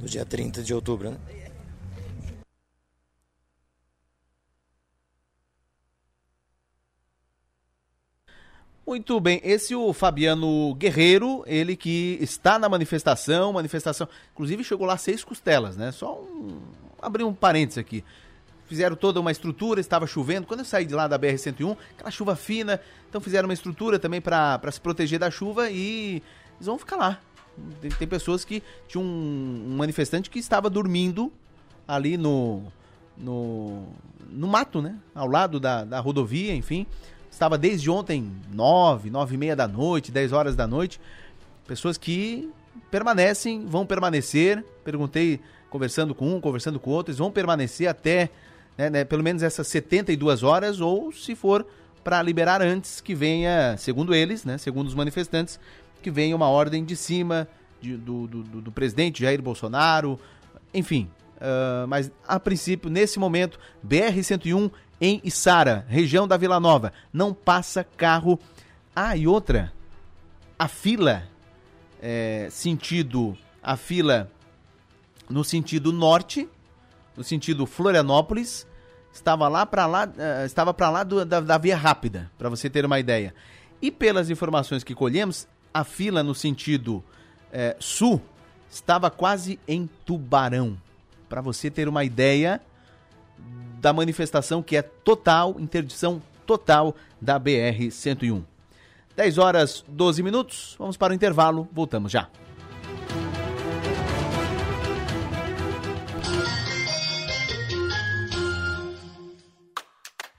[0.00, 1.16] do dia 30 de outubro, né?
[8.88, 14.96] Muito bem, esse o Fabiano Guerreiro, ele que está na manifestação, manifestação, inclusive chegou lá
[14.96, 15.92] seis costelas, né?
[15.92, 16.58] Só um,
[16.98, 18.02] abrir um parênteses aqui.
[18.64, 20.46] Fizeram toda uma estrutura, estava chovendo.
[20.46, 24.22] Quando eu saí de lá da BR-101, aquela chuva fina, então fizeram uma estrutura também
[24.22, 26.22] para se proteger da chuva e
[26.56, 27.20] eles vão ficar lá.
[27.82, 31.30] Tem, tem pessoas que tinha um, um manifestante que estava dormindo
[31.86, 32.62] ali no,
[33.18, 33.86] no,
[34.30, 34.96] no mato, né?
[35.14, 36.86] Ao lado da, da rodovia, enfim
[37.30, 41.00] estava desde ontem, 9, 9 e meia da noite, 10 horas da noite.
[41.66, 42.50] Pessoas que
[42.90, 44.64] permanecem, vão permanecer.
[44.84, 48.30] Perguntei, conversando com um, conversando com outro, eles vão permanecer até
[48.78, 51.66] né, né, pelo menos essas 72 horas, ou se for
[52.04, 55.58] para liberar antes, que venha, segundo eles, né, segundo os manifestantes,
[56.00, 57.48] que venha uma ordem de cima
[57.80, 60.18] de, do, do, do, presidente Jair Bolsonaro,
[60.72, 61.10] enfim.
[61.36, 66.92] Uh, mas a princípio, nesse momento, BR-101 em Içara, região da Vila Nova.
[67.12, 68.38] Não passa carro.
[68.94, 69.72] Ah, e outra,
[70.58, 71.22] a fila,
[72.02, 74.30] é, sentido, a fila
[75.28, 76.48] no sentido norte,
[77.16, 78.66] no sentido Florianópolis,
[79.12, 82.68] estava lá para lá, uh, estava para lá do, da, da, via rápida, para você
[82.70, 83.34] ter uma ideia.
[83.80, 87.04] E pelas informações que colhemos, a fila no sentido
[87.52, 88.20] eh, sul
[88.68, 90.76] estava quase em Tubarão.
[91.28, 92.60] Para você ter uma ideia
[93.80, 98.44] da manifestação que é total, interdição total da BR 101.
[99.16, 100.76] 10 horas 12 minutos.
[100.78, 101.68] Vamos para o intervalo.
[101.72, 102.28] Voltamos já.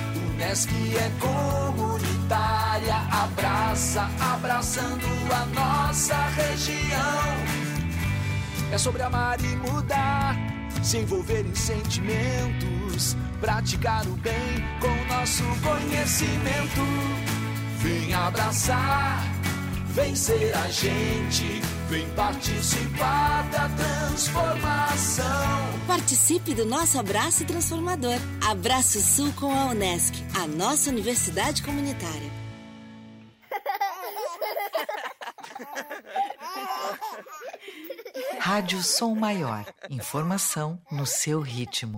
[0.41, 7.21] Unesc é comunitária, abraça, abraçando a nossa região.
[8.71, 10.35] É sobre amar e mudar,
[10.81, 16.81] se envolver em sentimentos, praticar o bem com nosso conhecimento.
[17.77, 19.23] Vem abraçar,
[19.91, 25.25] vem ser a gente Vem participar da transformação.
[25.85, 28.15] Participe do nosso abraço transformador.
[28.49, 32.31] Abraço Sul com a Unesc, a nossa universidade comunitária.
[38.39, 39.65] Rádio Som Maior.
[39.89, 41.97] Informação no seu ritmo.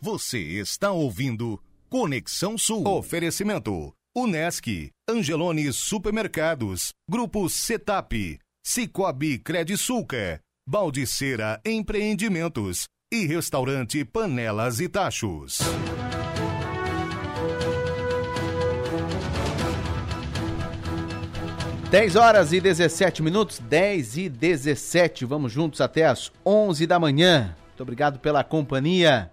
[0.00, 2.86] Você está ouvindo Conexão Sul.
[2.86, 4.66] Oferecimento Unesc,
[5.08, 15.60] Angelone Supermercados, Grupo Setap, Cicobi Credisulca, Baldiceira Empreendimentos e Restaurante Panelas e Tachos.
[21.90, 25.24] Dez horas e 17 minutos, 10 e 17.
[25.24, 27.56] Vamos juntos até as 11 da manhã.
[27.68, 29.30] Muito obrigado pela companhia.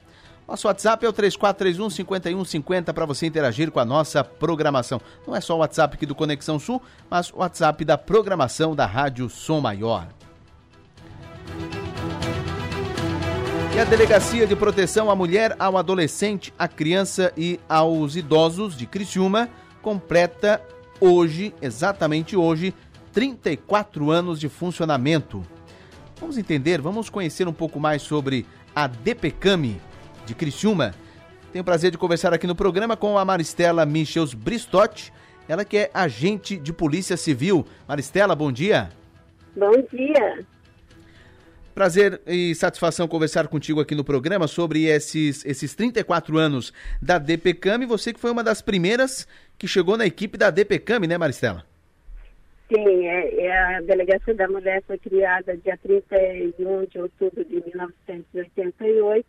[0.50, 5.00] Nosso WhatsApp é o 3431 5150 para você interagir com a nossa programação.
[5.28, 8.88] Não é só o WhatsApp aqui do Conexão Sul, mas o WhatsApp da programação da
[8.88, 10.08] Rádio Som Maior.
[13.76, 18.88] E a Delegacia de Proteção à Mulher, ao Adolescente, à Criança e aos Idosos de
[18.88, 19.48] Criciúma
[19.84, 20.60] completa
[21.00, 22.74] hoje, exatamente hoje,
[23.14, 25.46] 34 anos de funcionamento.
[26.20, 29.89] Vamos entender, vamos conhecer um pouco mais sobre a DPCAMI
[30.30, 30.94] de Criciúma.
[31.52, 35.12] Tenho o prazer de conversar aqui no programa com a Maristela Michels Bristotti,
[35.48, 37.66] ela que é agente de Polícia Civil.
[37.88, 38.90] Maristela, bom dia.
[39.56, 40.46] Bom dia.
[41.74, 47.88] Prazer e satisfação conversar contigo aqui no programa sobre esses, esses 34 anos da DPCAM.
[47.88, 51.66] Você que foi uma das primeiras que chegou na equipe da DPCAM, né, Maristela?
[52.72, 59.26] Sim, é, é, a Delegacia da Mulher foi criada dia 31 de outubro de 1988.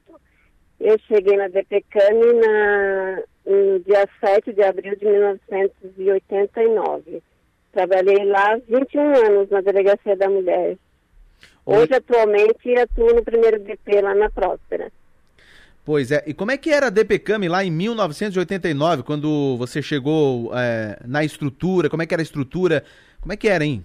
[0.81, 7.23] Eu cheguei na DPCAM na, no dia 7 de abril de 1989.
[7.73, 10.79] Trabalhei lá 21 anos na Delegacia da Mulher.
[11.67, 14.91] Hoje, atualmente, atuo no primeiro DP lá na Próspera.
[15.85, 20.51] Pois é, e como é que era a DPCAM lá em 1989, quando você chegou
[20.55, 21.91] é, na estrutura?
[21.91, 22.85] Como é que era a estrutura?
[23.21, 23.85] Como é que era, hein?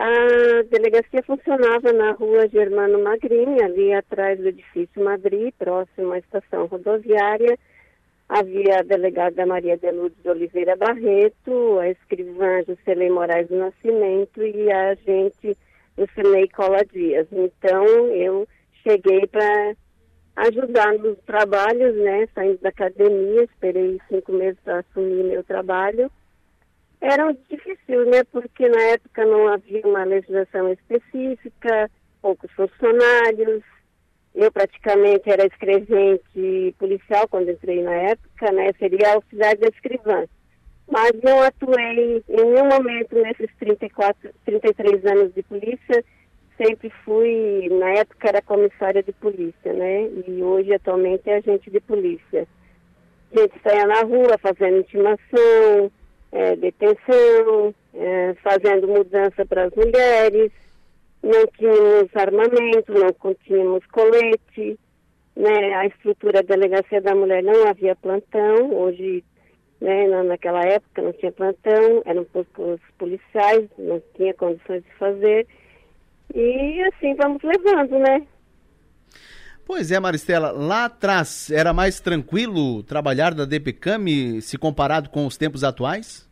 [0.00, 6.66] A delegacia funcionava na rua Germano Magrini, ali atrás do edifício Madrid, próximo à estação
[6.66, 7.58] rodoviária.
[8.28, 14.70] Havia a delegada Maria de Lourdes Oliveira Barreto, a escrivã Juscelei Moraes do Nascimento e
[14.70, 15.56] a agente
[15.96, 17.26] Lucinei Cola Dias.
[17.32, 17.84] Então,
[18.14, 18.46] eu
[18.84, 19.74] cheguei para
[20.36, 22.28] ajudar nos trabalhos, né?
[22.36, 26.08] Saindo da academia, esperei cinco meses para assumir meu trabalho.
[27.00, 28.24] Era difícil, né?
[28.32, 33.62] Porque na época não havia uma legislação específica, poucos funcionários.
[34.34, 38.72] Eu praticamente era escrevente policial quando entrei na época, né?
[38.78, 40.26] Seria auxiliar de escrivã
[40.90, 46.04] mas não atuei em nenhum momento nesses 34, 33 anos de polícia.
[46.56, 50.08] Sempre fui, na época era comissária de polícia, né?
[50.26, 52.48] E hoje atualmente é agente de polícia.
[53.32, 55.92] A gente saia na rua fazendo intimação,
[56.32, 60.52] é, detenção, é, fazendo mudança para as mulheres.
[61.22, 64.78] Não tínhamos armamento, não tínhamos colete,
[65.36, 65.74] né?
[65.74, 68.72] A estrutura da delegacia da mulher não havia plantão.
[68.72, 69.24] Hoje
[69.80, 70.06] né?
[70.22, 75.46] Naquela época não tinha plantão, eram poucos policiais, não tinha condições de fazer.
[76.34, 78.26] E assim vamos levando, né?
[79.68, 85.36] Pois é, Maristela, lá atrás era mais tranquilo trabalhar da DPCAM se comparado com os
[85.36, 86.26] tempos atuais?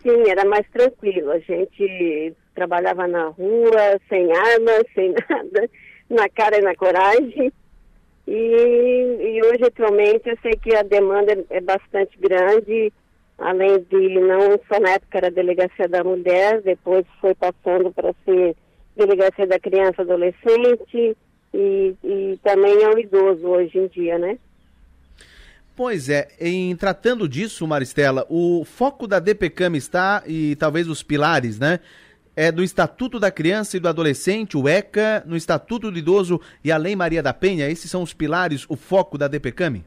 [0.00, 1.32] Sim, era mais tranquilo.
[1.32, 5.68] A gente trabalhava na rua, sem armas, sem nada,
[6.08, 7.52] na cara e na coragem.
[8.28, 12.92] E, e hoje, atualmente, eu sei que a demanda é, é bastante grande,
[13.36, 18.54] além de não só na época era delegacia da mulher, depois foi passando para ser
[18.96, 21.16] delegacia da criança e adolescente
[21.54, 24.38] e, e também é o idoso hoje em dia, né?
[25.76, 31.58] Pois é, em tratando disso, Maristela, o foco da DPCAM está, e talvez os pilares,
[31.58, 31.80] né?
[32.36, 36.72] é do Estatuto da Criança e do Adolescente, o ECA, no Estatuto do Idoso e
[36.72, 37.70] a Lei Maria da Penha.
[37.70, 39.84] Esses são os pilares, o foco da DPCAM?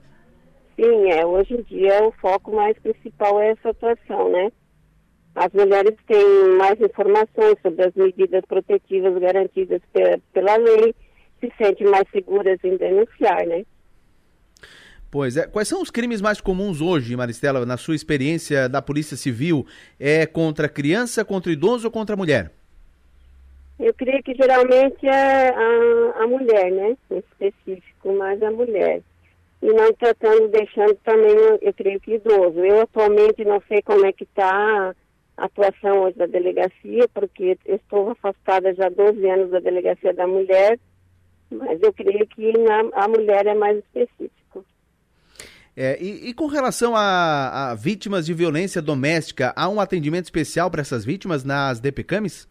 [0.75, 4.51] Sim, é, hoje em dia o foco mais principal é essa atuação, né?
[5.35, 9.81] As mulheres têm mais informações sobre as medidas protetivas garantidas
[10.33, 10.95] pela lei,
[11.39, 13.63] se sentem mais seguras em denunciar, né?
[15.09, 15.47] Pois é.
[15.47, 19.65] Quais são os crimes mais comuns hoje, Maristela, na sua experiência da Polícia Civil?
[19.99, 22.51] É contra criança, contra idoso ou contra mulher?
[23.79, 26.97] Eu creio que geralmente é a, a mulher, né?
[27.11, 29.01] Em específico, mais a mulher.
[29.61, 32.59] E não tratando, deixando também, eu creio que idoso.
[32.59, 34.93] Eu atualmente não sei como é que está
[35.37, 40.13] a atuação hoje da delegacia, porque eu estou afastada já há 12 anos da delegacia
[40.13, 40.79] da mulher,
[41.51, 44.37] mas eu creio que na, a mulher é mais específica.
[45.75, 50.71] É, e, e, com relação a, a, vítimas de violência doméstica, há um atendimento especial
[50.71, 52.47] para essas vítimas nas DPCAMs?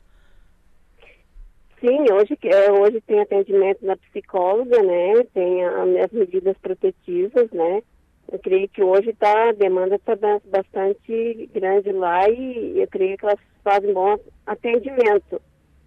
[1.80, 5.24] Sim, hoje, é, hoje tem atendimento na psicóloga, né?
[5.34, 7.82] Tem as medidas protetivas, né?
[8.30, 13.24] Eu creio que hoje tá, a demanda está bastante grande lá e eu creio que
[13.24, 14.16] elas fazem bom
[14.46, 15.40] atendimento.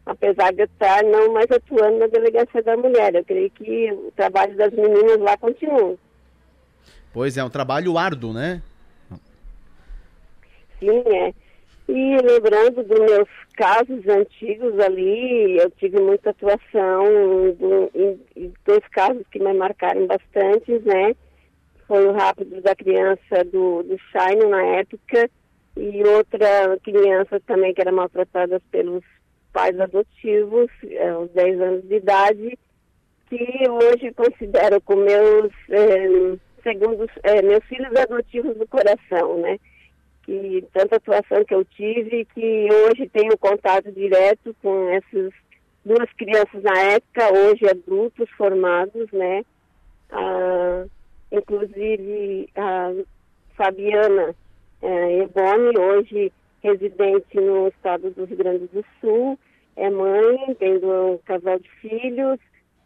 [0.10, 3.14] Apesar de eu estar não mais atuando na delegacia da mulher.
[3.14, 5.96] Eu creio que o trabalho das meninas lá continua.
[7.14, 8.62] Pois é, um trabalho árduo, né?
[10.80, 11.32] Sim, é.
[11.88, 17.06] E lembrando dos meus casos antigos ali, eu tive muita atuação
[17.94, 21.16] em, em dois casos que me marcaram bastante, né?
[21.88, 25.30] Foi o rápido da criança do, do Shine na época
[25.78, 29.04] e outra criança também que era maltratada pelos
[29.54, 32.60] pais adotivos, é, aos 10 anos de idade,
[33.30, 39.58] que hoje considero como meus, é, segundos, é, meus filhos adotivos do coração, né?
[40.24, 45.32] Que tanta atuação que eu tive, que hoje tenho contato direto com essas
[45.86, 49.44] duas crianças na época, hoje adultos formados, né?
[50.12, 50.86] Ah,
[51.32, 52.92] inclusive a
[53.56, 54.36] Fabiana
[54.82, 56.32] é, Eboni, hoje
[56.62, 59.40] residente no estado do Rio Grande do Sul,
[59.76, 62.40] é mãe, tendo um casal de filhos,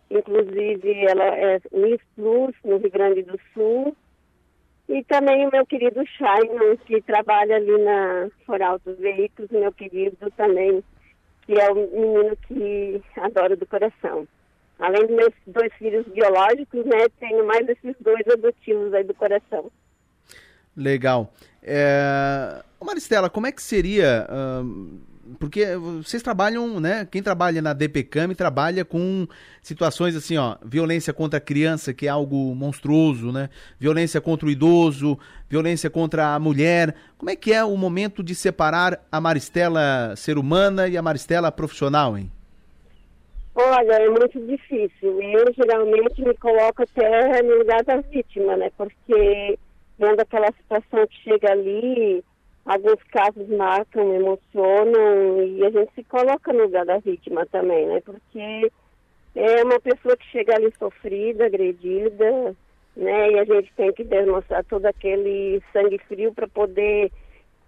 [0.10, 3.96] inclusive ela é Miss Plus no Rio Grande do Sul,
[4.88, 10.84] e também o meu querido Shainan, que trabalha ali na Foraltos Veículos, meu querido também,
[11.44, 14.28] que é o menino que adoro do coração.
[14.80, 19.72] Além dos meus dois filhos biológicos, né, tenho mais esses dois adotivos aí do coração.
[20.76, 21.32] Legal.
[21.62, 22.62] É...
[22.84, 24.28] Maristela, como é que seria...
[25.40, 25.66] Porque
[26.04, 27.08] vocês trabalham, né?
[27.10, 29.26] Quem trabalha na DPCAM trabalha com
[29.62, 33.50] situações assim, ó, violência contra a criança, que é algo monstruoso, né?
[33.80, 35.18] Violência contra o idoso,
[35.50, 36.94] violência contra a mulher.
[37.18, 41.52] Como é que é o momento de separar a Maristela ser humana e a Maristela
[41.54, 42.30] profissional, hein?
[43.56, 45.22] Olha, é muito difícil.
[45.22, 48.70] Eu geralmente me coloco até no lugar da vítima, né?
[48.78, 49.58] Porque
[49.98, 52.24] vendo aquela situação que chega ali,
[52.66, 58.02] alguns casos marcam, emocionam e a gente se coloca no lugar da vítima também, né?
[58.02, 58.72] Porque
[59.36, 62.56] é uma pessoa que chega ali sofrida, agredida,
[62.96, 63.32] né?
[63.32, 67.12] E a gente tem que demonstrar todo aquele sangue frio para poder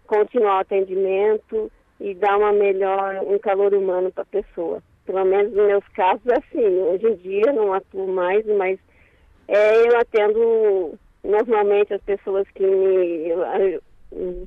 [0.08, 5.54] continuar o atendimento e dar uma melhor, um calor humano para a pessoa pelo menos
[5.54, 8.80] nos meus casos, é assim, hoje em dia não atuo mais, mas
[9.48, 13.30] é, eu atendo normalmente as pessoas que me,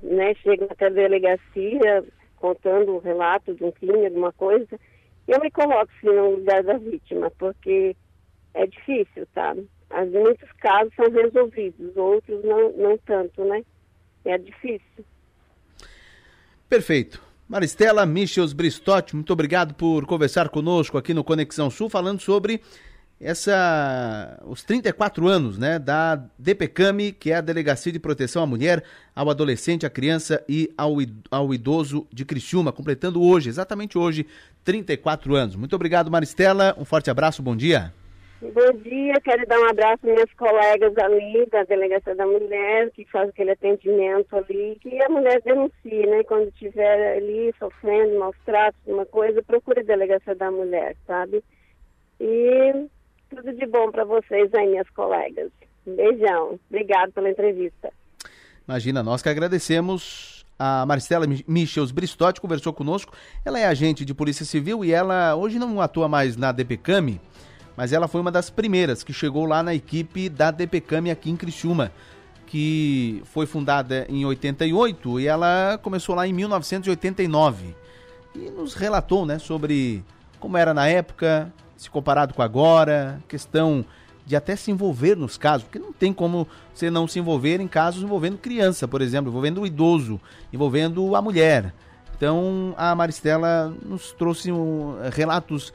[0.02, 2.04] né, chegam até a delegacia
[2.36, 4.78] contando o relato de um crime, alguma coisa,
[5.26, 7.94] eu me coloco no lugar da vítima, porque
[8.54, 9.54] é difícil, tá?
[10.12, 13.62] Muitos casos são resolvidos, outros não, não tanto, né?
[14.24, 15.04] É difícil.
[16.68, 17.22] Perfeito.
[17.48, 22.60] Maristela Michels Bristotti, muito obrigado por conversar conosco aqui no Conexão Sul, falando sobre
[23.20, 28.82] essa os 34 anos, né, da DPCAMI, que é a Delegacia de Proteção à Mulher,
[29.14, 34.26] ao Adolescente, à Criança e ao, Idoso de Criciúma, completando hoje, exatamente hoje,
[34.64, 35.56] 34 anos.
[35.56, 37.92] Muito obrigado, Maristela, um forte abraço, bom dia.
[38.40, 43.04] Bom dia, quero dar um abraço às minhas colegas ali da Delegacia da Mulher, que
[43.06, 46.22] faz aquele atendimento ali, que a mulher denuncie, né?
[46.22, 51.42] Quando estiver ali sofrendo maus tratos, uma coisa, procure a Delegacia da Mulher, sabe?
[52.20, 52.88] E
[53.28, 55.50] tudo de bom para vocês aí, minhas colegas.
[55.86, 56.58] Beijão.
[56.68, 57.90] Obrigado pela entrevista.
[58.66, 60.36] Imagina, nós que agradecemos.
[60.60, 63.12] A Marcela Michels Bristotti conversou conosco.
[63.44, 67.20] Ela é agente de Polícia Civil e ela hoje não atua mais na DPCAMI,
[67.76, 71.36] mas ela foi uma das primeiras que chegou lá na equipe da DPCAM aqui em
[71.36, 71.92] Criciúma,
[72.44, 77.76] que foi fundada em 88 e ela começou lá em 1989.
[78.34, 80.04] E nos relatou, né, sobre
[80.40, 83.84] como era na época, se comparado com agora, questão
[84.26, 87.68] de até se envolver nos casos, porque não tem como você não se envolver em
[87.68, 90.20] casos envolvendo criança, por exemplo, envolvendo o idoso,
[90.52, 91.72] envolvendo a mulher.
[92.14, 95.72] Então a Maristela nos trouxe um, relatos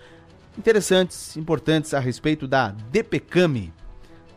[0.57, 3.73] interessantes, importantes a respeito da DPCAMI.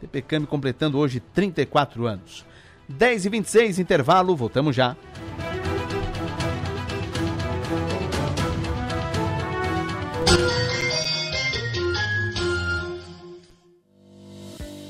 [0.00, 2.46] DPCAMI completando hoje 34 anos.
[2.88, 4.96] 10 e 26 intervalo, voltamos já.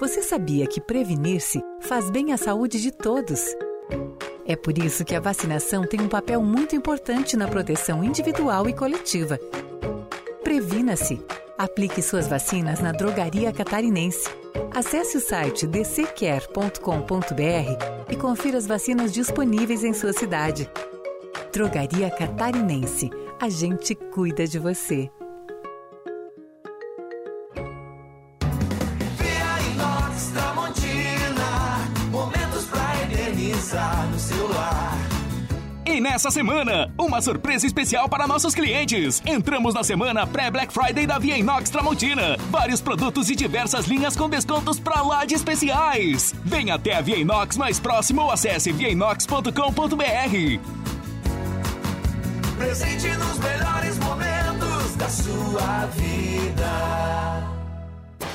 [0.00, 3.40] Você sabia que prevenir-se faz bem à saúde de todos?
[4.46, 8.72] É por isso que a vacinação tem um papel muito importante na proteção individual e
[8.72, 9.40] coletiva.
[10.44, 11.20] Previna-se.
[11.58, 14.30] Aplique suas vacinas na Drogaria Catarinense.
[14.70, 16.82] Acesse o site dccare.com.br
[18.08, 20.70] e confira as vacinas disponíveis em sua cidade.
[21.52, 23.10] Drogaria Catarinense.
[23.40, 25.10] A gente cuida de você.
[36.10, 39.22] Nessa semana, uma surpresa especial para nossos clientes.
[39.26, 42.38] Entramos na semana pré-Black Friday da Via Inox Tramontina.
[42.50, 46.34] Vários produtos e diversas linhas com descontos pra lá de especiais.
[46.44, 49.52] Venha até a Via Inox mais próximo ou acesse viainox.com.br.
[52.56, 57.57] Presente nos melhores momentos da sua vida.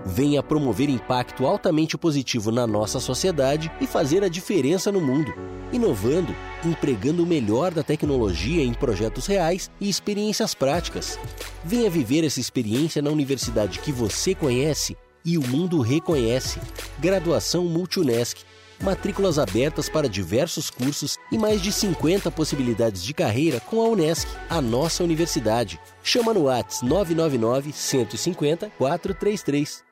[0.06, 5.34] Venha promover impacto altamente positivo na nossa sociedade e fazer a diferença no mundo.
[5.72, 6.36] Inovando,
[6.66, 11.18] empregando o melhor da tecnologia em projetos reais e experiências práticas.
[11.64, 16.60] Venha viver essa experiência na universidade que você conhece e o mundo reconhece.
[17.00, 18.44] Graduação Multunesc.
[18.82, 24.28] Matrículas abertas para diversos cursos e mais de 50 possibilidades de carreira com a Unesc,
[24.50, 25.80] a nossa universidade.
[26.04, 29.84] Chama no Whats 999 150 433.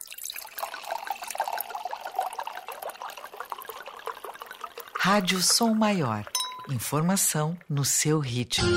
[4.99, 6.25] Rádio Som Maior.
[6.69, 8.67] Informação no seu ritmo.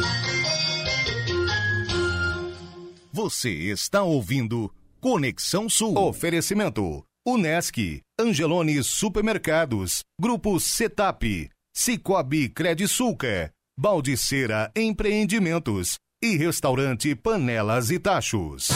[3.12, 4.72] Você está ouvindo
[5.04, 5.98] Conexão Sul.
[5.98, 7.04] Oferecimento.
[7.28, 18.70] Unesc, Angelone Supermercados, Grupo Setap, Cicobi Credisulca, Baldiceira Empreendimentos e Restaurante Panelas e Tachos.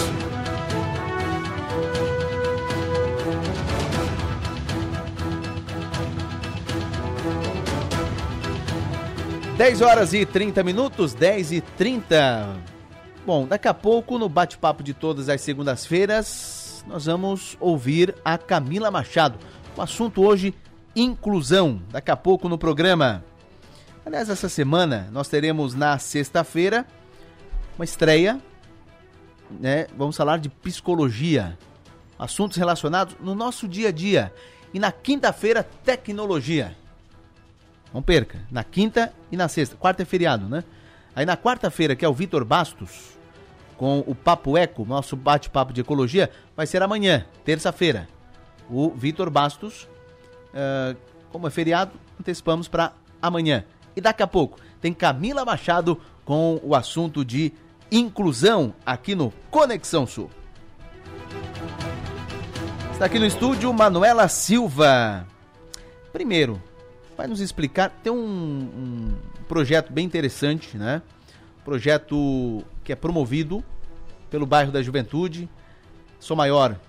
[9.56, 12.77] 10 horas e 30 minutos, 10 e 30.
[13.28, 18.90] Bom, daqui a pouco, no bate-papo de todas as segundas-feiras, nós vamos ouvir a Camila
[18.90, 19.38] Machado.
[19.76, 20.54] O assunto hoje,
[20.96, 21.82] inclusão.
[21.90, 23.22] Daqui a pouco no programa.
[24.06, 26.86] Aliás, essa semana nós teremos na sexta-feira
[27.76, 28.40] uma estreia,
[29.60, 29.88] né?
[29.94, 31.58] Vamos falar de psicologia,
[32.18, 34.32] assuntos relacionados no nosso dia a dia.
[34.72, 36.74] E na quinta-feira, tecnologia.
[37.92, 39.76] Não perca, na quinta e na sexta.
[39.76, 40.64] Quarta é feriado, né?
[41.14, 43.17] Aí na quarta-feira, que é o Vitor Bastos,
[43.78, 48.08] com o Papo Eco, nosso bate-papo de ecologia, vai ser amanhã, terça-feira.
[48.68, 49.88] O Vitor Bastos,
[50.52, 50.96] uh,
[51.30, 53.64] como é feriado, antecipamos para amanhã.
[53.96, 57.52] E daqui a pouco tem Camila Machado com o assunto de
[57.90, 60.28] inclusão aqui no Conexão Sul.
[62.92, 65.24] Está aqui no estúdio Manuela Silva.
[66.12, 66.60] Primeiro,
[67.16, 67.90] vai nos explicar.
[68.02, 69.14] Tem um, um
[69.46, 71.00] projeto bem interessante, né?
[71.68, 73.62] Projeto que é promovido
[74.30, 75.46] pelo bairro da Juventude.
[76.18, 76.80] Sou Maior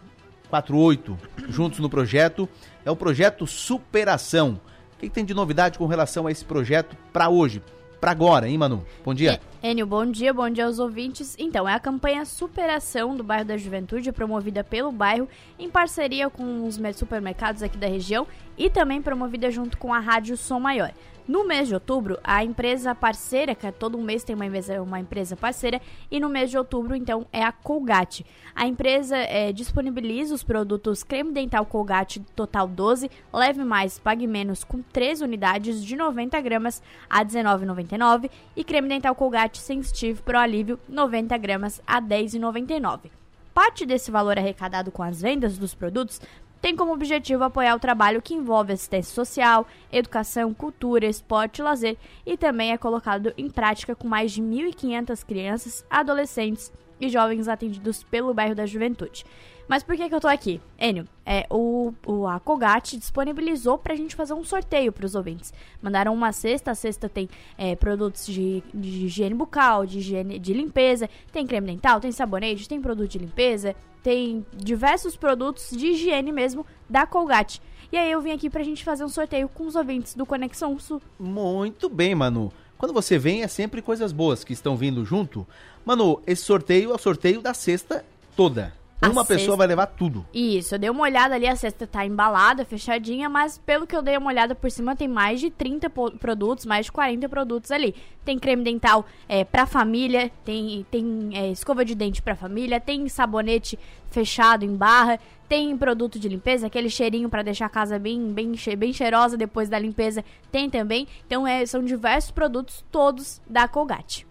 [0.50, 1.20] 48,
[1.50, 2.48] juntos no projeto.
[2.86, 4.58] É o projeto Superação.
[4.96, 7.62] O que, tem de novidade com relação a esse projeto para hoje?
[8.00, 8.86] para agora, hein, Manu?
[9.04, 9.42] Bom dia.
[9.62, 11.36] Enio, bom dia, bom dia aos ouvintes.
[11.38, 15.28] Então, é a campanha Superação do Bairro da Juventude, promovida pelo bairro,
[15.60, 18.26] em parceria com os supermercados aqui da região
[18.58, 20.94] e também promovida junto com a Rádio Som Maior.
[21.30, 25.00] No mês de outubro, a empresa parceira, que é todo mês tem uma empresa, uma
[25.00, 28.26] empresa parceira, e no mês de outubro, então, é a Colgate.
[28.56, 34.64] A empresa é, disponibiliza os produtos creme dental Colgate Total 12, leve mais, pague menos,
[34.64, 40.80] com 3 unidades de 90 gramas a R$19,99 e creme dental Colgate Sensitive Pro Alívio
[40.90, 43.12] 90 gramas a R$10,99.
[43.54, 46.20] Parte desse valor arrecadado com as vendas dos produtos
[46.62, 52.36] tem como objetivo apoiar o trabalho que envolve assistência social, educação, cultura, esporte lazer e
[52.38, 58.34] também é colocado em prática com mais de 1.500 crianças, adolescentes e jovens atendidos pelo
[58.34, 59.26] bairro da Juventude.
[59.70, 60.60] Mas por que, que eu tô aqui?
[60.80, 65.54] Enio, é, o, o, a Colgate disponibilizou pra gente fazer um sorteio pros ouvintes.
[65.80, 70.54] Mandaram uma cesta, a cesta tem é, produtos de, de higiene bucal, de higiene de
[70.54, 76.32] limpeza, tem creme dental, tem sabonete, tem produto de limpeza, tem diversos produtos de higiene
[76.32, 77.62] mesmo da Colgate.
[77.92, 80.80] E aí eu vim aqui pra gente fazer um sorteio com os ouvintes do Conexão
[80.80, 81.00] Sul.
[81.20, 82.52] Muito bem, Manu.
[82.76, 85.46] Quando você vem, é sempre coisas boas que estão vindo junto.
[85.86, 88.04] Manu, esse sorteio é o sorteio da cesta
[88.36, 88.79] toda.
[89.02, 89.56] Uma pessoa cesta...
[89.56, 90.26] vai levar tudo.
[90.34, 94.02] Isso, eu dei uma olhada ali, a cesta tá embalada, fechadinha, mas pelo que eu
[94.02, 97.96] dei uma olhada por cima, tem mais de 30 produtos, mais de 40 produtos ali.
[98.26, 103.08] Tem creme dental é, pra família, tem, tem é, escova de dente pra família, tem
[103.08, 103.80] sabonete
[104.12, 108.54] fechado em barra, tem produto de limpeza, aquele cheirinho para deixar a casa bem, bem,
[108.78, 111.08] bem cheirosa depois da limpeza, tem também.
[111.26, 114.28] Então é, são diversos produtos, todos da Colgate.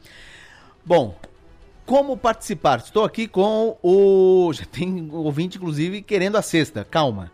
[0.84, 1.16] Bom,
[1.88, 2.80] como participar?
[2.80, 4.52] Estou aqui com o.
[4.52, 6.84] Já tem ouvinte, inclusive, querendo a sexta.
[6.84, 7.32] Calma.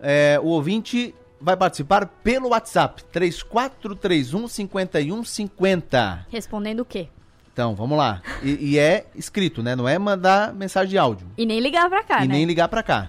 [0.00, 3.04] É, o ouvinte vai participar pelo WhatsApp.
[3.04, 6.26] 3431 5150.
[6.28, 7.06] Respondendo o quê?
[7.52, 8.20] Então, vamos lá.
[8.42, 9.76] E, e, é escrito, né?
[9.76, 11.28] Não é mandar mensagem de áudio.
[11.38, 12.34] E nem ligar pra cá, e né?
[12.34, 13.08] nem ligar pra cá.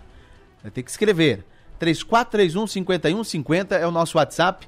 [0.61, 1.43] Vai ter que escrever.
[1.79, 4.67] 3431 5150 é o nosso WhatsApp.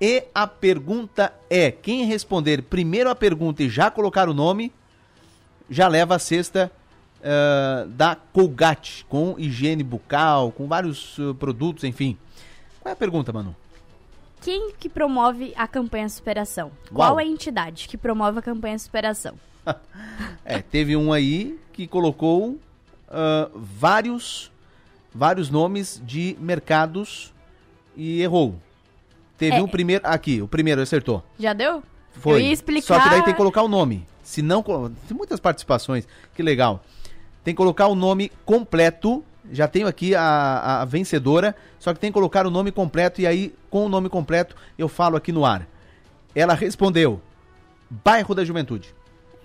[0.00, 4.72] E a pergunta é: quem responder primeiro a pergunta e já colocar o nome,
[5.68, 6.70] já leva a cesta
[7.20, 12.16] uh, da Colgate, com higiene bucal, com vários uh, produtos, enfim.
[12.80, 13.56] Qual é a pergunta, Manu?
[14.42, 16.70] Quem que promove a campanha Superação?
[16.92, 16.96] Uau.
[16.96, 19.34] Qual é a entidade que promove a campanha Superação?
[20.44, 22.58] é, teve um aí que colocou uh,
[23.54, 24.52] vários,
[25.14, 27.32] vários nomes de mercados
[27.96, 28.56] e errou.
[29.38, 29.62] Teve é.
[29.62, 30.06] um primeiro.
[30.06, 31.24] Aqui, o primeiro acertou.
[31.38, 31.82] Já deu?
[32.12, 32.44] Foi.
[32.44, 32.86] Explicar...
[32.86, 34.06] Só que daí tem que colocar o nome.
[34.24, 34.62] Se não.
[34.62, 36.82] Tem muitas participações, que legal.
[37.44, 39.22] Tem que colocar o nome completo.
[39.52, 43.26] Já tenho aqui a, a vencedora, só que tem que colocar o nome completo e
[43.26, 45.68] aí, com o nome completo, eu falo aqui no ar.
[46.34, 47.20] Ela respondeu:
[47.90, 48.94] Bairro da Juventude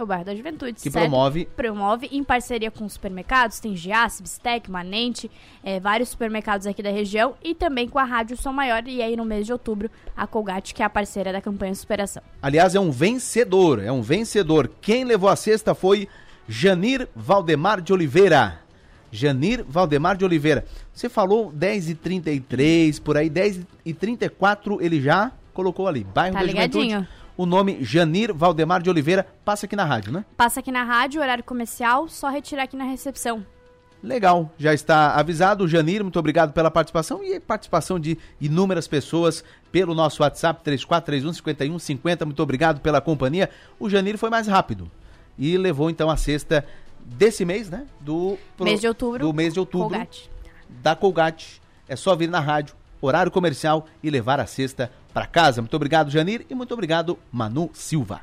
[0.03, 0.73] o bairro da Juventude.
[0.73, 1.09] Que certo?
[1.09, 1.45] promove.
[1.55, 5.29] Promove em parceria com supermercados, tem Giasse, Bistec, Manente,
[5.63, 9.15] é, vários supermercados aqui da região e também com a Rádio Som Maior e aí
[9.15, 12.23] no mês de outubro a Colgate, que é a parceira da campanha Superação.
[12.41, 14.69] Aliás, é um vencedor, é um vencedor.
[14.81, 16.07] Quem levou a cesta foi
[16.47, 18.59] Janir Valdemar de Oliveira.
[19.11, 20.65] Janir Valdemar de Oliveira.
[20.93, 26.03] Você falou 10h33, por aí, 10h34 ele já colocou ali.
[26.03, 26.99] Bairro tá da ligadinho.
[26.99, 29.25] Juventude o nome Janir Valdemar de Oliveira.
[29.45, 30.25] Passa aqui na rádio, né?
[30.35, 33.45] Passa aqui na rádio, horário comercial, só retirar aqui na recepção.
[34.03, 35.65] Legal, já está avisado.
[35.65, 42.25] Janir, muito obrigado pela participação e participação de inúmeras pessoas pelo nosso WhatsApp 3431 5150.
[42.25, 43.49] Muito obrigado pela companhia.
[43.79, 44.91] O Janir foi mais rápido
[45.37, 46.65] e levou então a sexta
[47.05, 47.87] desse mês, né?
[48.01, 49.25] Do mês de outubro.
[49.25, 49.87] Do mês de outubro.
[49.87, 50.29] Colgate.
[50.67, 51.61] Da Colgate.
[51.87, 55.61] É só vir na rádio, horário comercial e levar a cesta para casa.
[55.61, 58.21] Muito obrigado, Janir, e muito obrigado, Manu Silva.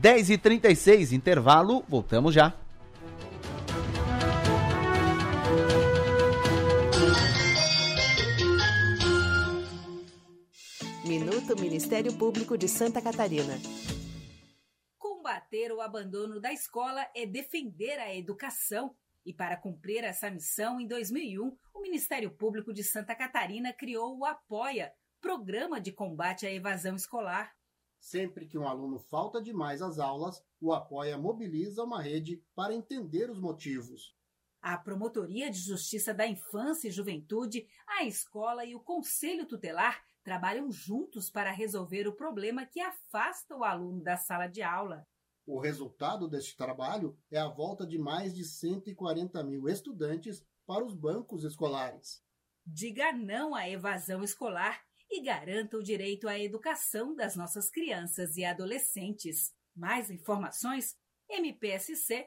[0.00, 2.54] 10h36, intervalo, voltamos já.
[11.10, 13.58] Minuto Ministério Público de Santa Catarina.
[14.96, 18.94] Combater o abandono da escola é defender a educação.
[19.26, 24.24] E para cumprir essa missão, em 2001, o Ministério Público de Santa Catarina criou o
[24.24, 27.54] Apoia, Programa de Combate à Evasão Escolar.
[28.00, 33.30] Sempre que um aluno falta demais às aulas, o Apoia mobiliza uma rede para entender
[33.30, 34.16] os motivos.
[34.62, 40.72] A Promotoria de Justiça da Infância e Juventude, a escola e o Conselho Tutelar trabalham
[40.72, 45.06] juntos para resolver o problema que afasta o aluno da sala de aula.
[45.46, 50.94] O resultado deste trabalho é a volta de mais de 140 mil estudantes para os
[50.94, 52.22] bancos escolares.
[52.66, 58.44] Diga não à evasão escolar e garanta o direito à educação das nossas crianças e
[58.44, 59.52] adolescentes.
[59.74, 60.96] Mais informações
[61.28, 62.20] mpsc.mp.br.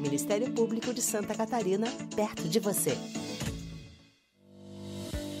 [0.00, 2.92] Ministério Público de Santa Catarina, perto de você.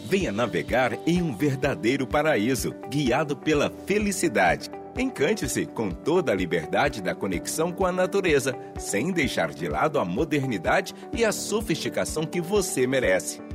[0.06, 4.70] Venha navegar em um verdadeiro paraíso, guiado pela felicidade.
[4.96, 10.04] Encante-se com toda a liberdade da conexão com a natureza, sem deixar de lado a
[10.04, 13.45] modernidade e a sofisticação que você merece.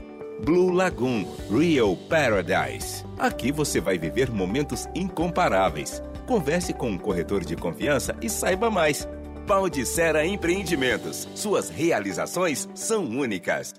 [0.44, 3.06] Blue Lagoon Real Paradise.
[3.18, 6.02] Aqui você vai viver momentos incomparáveis.
[6.26, 9.08] Converse com um corretor de confiança e saiba mais.
[9.46, 11.28] Baldicera Empreendimentos.
[11.36, 13.74] Suas realizações são únicas.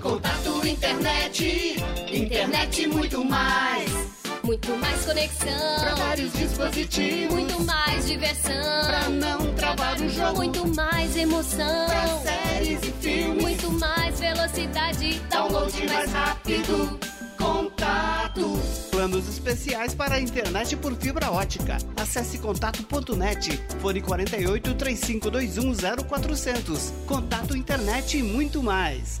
[0.00, 1.76] Contato internet,
[2.12, 4.05] internet muito mais.
[4.46, 5.80] Muito mais conexão.
[5.80, 7.34] Pra vários dispositivos.
[7.34, 8.86] Muito mais diversão.
[8.86, 10.36] Pra não travar o jogo.
[10.36, 11.86] Muito mais emoção.
[11.88, 13.42] Pra séries e filmes.
[13.42, 15.20] Muito mais velocidade.
[15.28, 17.00] Download mais rápido.
[17.36, 18.56] Contato.
[18.92, 21.78] Planos especiais para a internet por fibra ótica.
[21.96, 23.60] Acesse contato.net.
[23.80, 25.74] Fone 48 3521
[26.08, 26.92] 0400.
[27.04, 29.20] Contato internet e muito mais.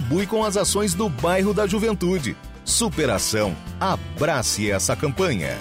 [0.01, 2.35] contribui com as ações do bairro da Juventude.
[2.65, 3.55] Superação.
[3.79, 5.57] Abrace essa campanha.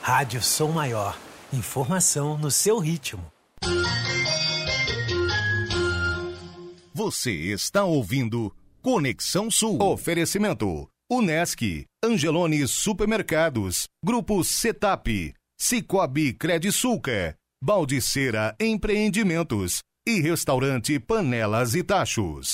[0.00, 1.18] Rádio Som Maior.
[1.52, 3.24] Informação no seu ritmo.
[6.94, 9.82] Você está ouvindo Conexão Sul.
[9.82, 10.88] Oferecimento.
[11.08, 22.52] Unesc, Angelone Supermercados, Grupo Setap, Cicobi Credisulca, Baldiceira Empreendimentos e Restaurante Panelas e Tachos.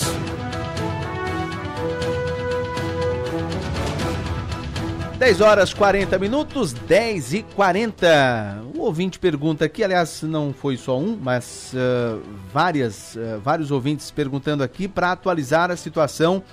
[5.18, 8.64] Dez horas 40 minutos, 10 e 40.
[8.76, 12.22] O ouvinte pergunta aqui, aliás, não foi só um, mas uh,
[12.53, 16.44] várias, uh, vários ouvintes perguntando aqui para atualizar a situação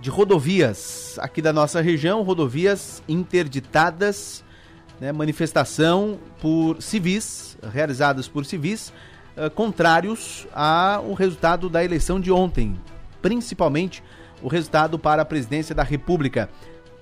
[0.00, 4.43] de rodovias aqui da nossa região, rodovias interditadas,
[5.00, 8.92] né, manifestação por civis, realizadas por civis,
[9.36, 12.78] uh, contrários ao resultado da eleição de ontem,
[13.20, 14.02] principalmente
[14.42, 16.48] o resultado para a presidência da República.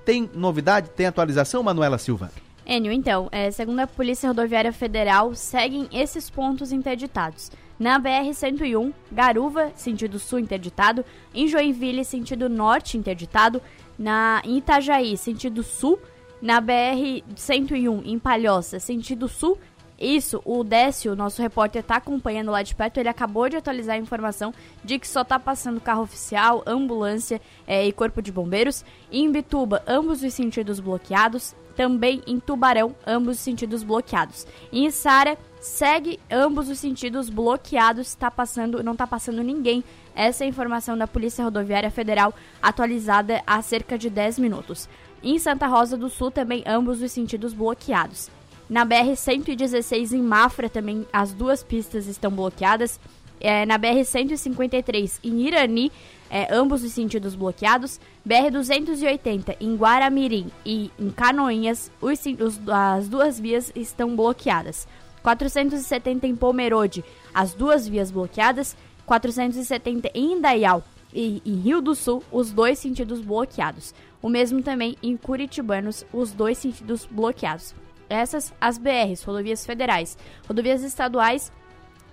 [0.04, 2.30] Tem novidade, tem atualização, Manuela Silva?
[2.64, 7.50] Enio, então, é, segundo a Polícia Rodoviária Federal, seguem esses pontos interditados.
[7.78, 11.04] Na BR-101, Garuva, sentido sul, interditado.
[11.34, 13.60] Em Joinville, sentido norte, interditado.
[13.98, 15.98] Na, Itajaí, sentido sul.
[16.42, 19.56] Na BR-101, em Palhoça, sentido sul.
[19.96, 22.98] Isso, o Décio, nosso repórter, está acompanhando lá de perto.
[22.98, 27.86] Ele acabou de atualizar a informação de que só está passando carro oficial, ambulância é,
[27.86, 28.84] e corpo de bombeiros.
[29.12, 31.54] Em Bituba, ambos os sentidos bloqueados.
[31.76, 34.44] Também em Tubarão, ambos os sentidos bloqueados.
[34.72, 38.08] Em Sara, segue ambos os sentidos bloqueados.
[38.08, 39.84] Está passando, não está passando ninguém.
[40.14, 44.88] Essa é a informação da Polícia Rodoviária Federal, atualizada há cerca de 10 minutos.
[45.22, 48.30] Em Santa Rosa do Sul, também ambos os sentidos bloqueados.
[48.68, 52.98] Na BR-116 em Mafra também as duas pistas estão bloqueadas.
[53.40, 55.90] É, na BR-153 em Irani,
[56.30, 58.00] é, ambos os sentidos bloqueados.
[58.26, 64.88] BR-280 em Guaramirim e em Canoinhas, os, os, as duas vias estão bloqueadas.
[65.22, 70.82] 470 em Pomerode, as duas vias bloqueadas, 470 em Indaial
[71.14, 73.94] e em Rio do Sul, os dois sentidos bloqueados.
[74.22, 77.74] O mesmo também em Curitibanos, os dois sentidos bloqueados.
[78.08, 80.16] Essas as BRs, rodovias federais.
[80.46, 81.50] Rodovias estaduais,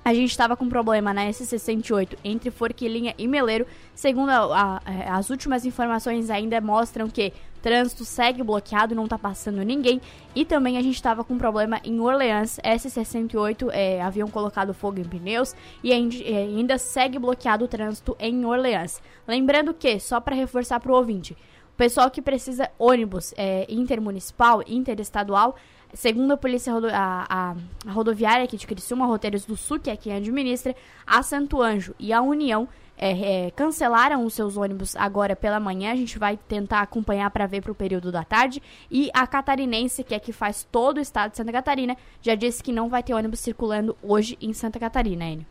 [0.04, 3.68] a gente estava com problema na S68 entre Forquilinha e Meleiro.
[3.94, 9.62] Segundo a, a, as últimas informações ainda mostram que trânsito segue bloqueado, não está passando
[9.62, 10.02] ninguém.
[10.34, 15.04] E também a gente estava com problema em Orleans, S68 é, haviam colocado fogo em
[15.04, 15.54] pneus
[15.84, 19.02] e ainda segue bloqueado o trânsito em Orleans.
[19.28, 21.38] Lembrando que, só para reforçar para o ouvinte,
[21.80, 25.56] pessoal que precisa ônibus é, intermunicipal, interestadual,
[25.92, 29.98] Segundo a polícia rodo a, a, rodoviária aqui de Criciúma, Roteiros do Sul, que é
[29.98, 35.36] quem administra, a Santo Anjo e a União é, é, cancelaram os seus ônibus agora
[35.36, 35.92] pela manhã.
[35.92, 38.62] A gente vai tentar acompanhar para ver para o período da tarde.
[38.92, 42.62] E a Catarinense, que é que faz todo o estado de Santa Catarina, já disse
[42.62, 45.46] que não vai ter ônibus circulando hoje em Santa Catarina, Enio.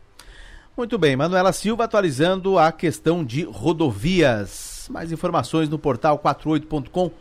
[0.77, 4.78] Muito bem, Manuela Silva atualizando a questão de rodovias.
[4.89, 7.11] Mais informações no portal 48.com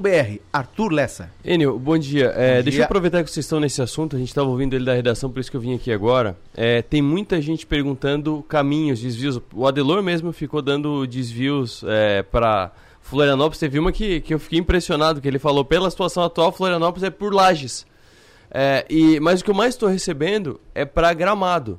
[0.00, 1.30] br Arthur Lessa.
[1.44, 2.26] Enio, bom dia.
[2.36, 2.80] É, bom deixa dia.
[2.80, 5.40] eu aproveitar que vocês estão nesse assunto, a gente estava ouvindo ele da redação, por
[5.40, 6.36] isso que eu vim aqui agora.
[6.54, 9.40] É, tem muita gente perguntando caminhos, desvios.
[9.54, 13.58] O Adelor mesmo ficou dando desvios é, para Florianópolis.
[13.58, 17.10] Teve uma que, que eu fiquei impressionado, que ele falou, pela situação atual, Florianópolis é
[17.10, 17.86] por lajes.
[18.50, 21.78] É, e, mas o que eu mais estou recebendo é para Gramado.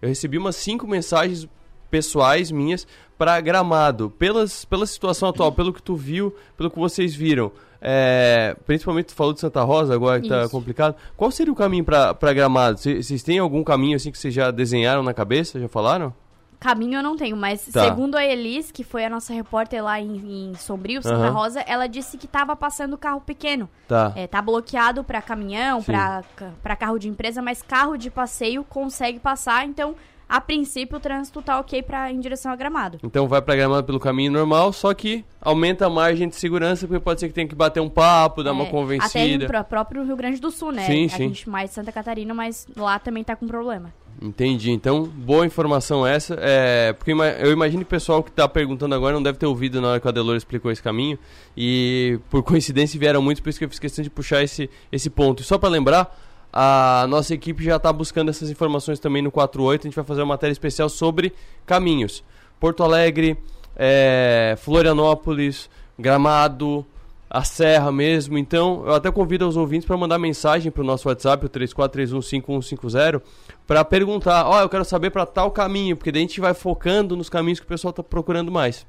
[0.00, 1.48] Eu recebi umas cinco mensagens
[1.90, 2.86] pessoais minhas
[3.18, 8.56] para Gramado, pelas, pela situação atual, pelo que tu viu, pelo que vocês viram, é,
[8.66, 10.94] principalmente tu falou de Santa Rosa, agora que tá complicado.
[11.16, 12.78] Qual seria o caminho para Gramado?
[12.78, 16.14] Vocês têm algum caminho assim que vocês já desenharam na cabeça, já falaram?
[16.60, 17.84] Caminho eu não tenho, mas tá.
[17.84, 21.32] segundo a Elis, que foi a nossa repórter lá em, em Sombrio, Santa uhum.
[21.32, 23.66] Rosa, ela disse que tava passando carro pequeno.
[23.88, 24.12] Tá.
[24.14, 29.66] É, tá bloqueado para caminhão, para carro de empresa, mas carro de passeio consegue passar,
[29.66, 29.94] então
[30.30, 33.00] a princípio o trânsito tá ok para em direção a Gramado.
[33.02, 37.02] Então vai para Gramado pelo caminho normal, só que aumenta a margem de segurança, porque
[37.02, 39.46] pode ser que tenha que bater um papo, dar é, uma convencida.
[39.46, 40.86] Até no próprio Rio Grande do Sul, né?
[40.86, 41.28] Sim, a sim.
[41.28, 43.92] gente mais de Santa Catarina, mas lá também tá com problema.
[44.22, 44.70] Entendi.
[44.70, 46.36] Então, boa informação essa.
[46.38, 49.80] É, porque eu imagino que o pessoal que está perguntando agora não deve ter ouvido
[49.80, 51.18] na hora que o Adelor explicou esse caminho.
[51.56, 55.10] E por coincidência vieram muitos, por isso que eu fiz questão de puxar esse, esse
[55.10, 55.42] ponto.
[55.42, 56.14] E só para lembrar,
[56.52, 59.82] a nossa equipe já está buscando essas informações também no 48.
[59.82, 61.32] A gente vai fazer uma matéria especial sobre
[61.64, 62.24] caminhos.
[62.58, 63.38] Porto Alegre,
[63.76, 66.84] é, Florianópolis, Gramado,
[67.30, 68.36] a Serra mesmo.
[68.36, 73.22] Então, eu até convido os ouvintes para mandar mensagem para o nosso WhatsApp, o 34315150,
[73.66, 76.52] para perguntar: Ó, oh, eu quero saber para tal caminho, porque daí a gente vai
[76.52, 78.84] focando nos caminhos que o pessoal está procurando mais.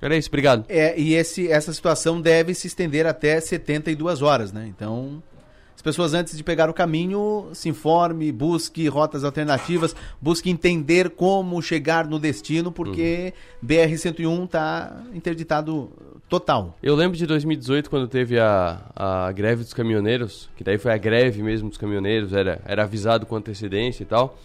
[0.00, 0.64] Era isso, obrigado.
[0.68, 4.66] É, e esse, essa situação deve se estender até 72 horas, né?
[4.68, 5.22] Então,
[5.86, 12.08] pessoas, antes de pegar o caminho, se informe, busque rotas alternativas, busque entender como chegar
[12.08, 13.32] no destino, porque
[13.62, 13.68] uhum.
[13.68, 15.88] BR-101 está interditado
[16.28, 16.76] total.
[16.82, 20.98] Eu lembro de 2018, quando teve a, a greve dos caminhoneiros, que daí foi a
[20.98, 24.36] greve mesmo dos caminhoneiros, era, era avisado com antecedência e tal,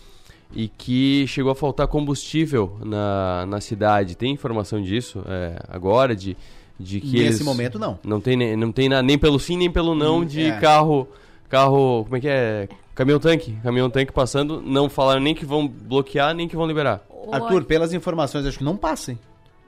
[0.53, 4.15] e que chegou a faltar combustível na, na cidade.
[4.15, 6.37] Tem informação disso é, agora, de
[6.81, 9.93] de que nesse momento não não tem não tem na, nem pelo sim nem pelo
[9.93, 10.59] não hum, de é.
[10.59, 11.07] carro
[11.51, 12.69] carro, como é que é?
[12.95, 17.01] Caminhão tanque, caminhão tanque passando, não falaram nem que vão bloquear, nem que vão liberar.
[17.31, 19.19] Arthur, pelas informações, acho que não passem.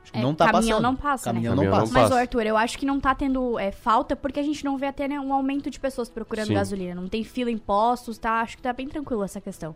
[0.01, 0.83] Acho que é, não tá caminhão passando.
[0.83, 1.63] não passa, caminhão né?
[1.63, 1.93] Não passa.
[1.93, 4.87] Mas, Arthur, eu acho que não tá tendo é, falta porque a gente não vê
[4.87, 6.53] até né, um aumento de pessoas procurando Sim.
[6.53, 6.99] gasolina.
[6.99, 8.41] Não tem fila em postos, tá?
[8.41, 9.75] Acho que tá bem tranquilo essa questão.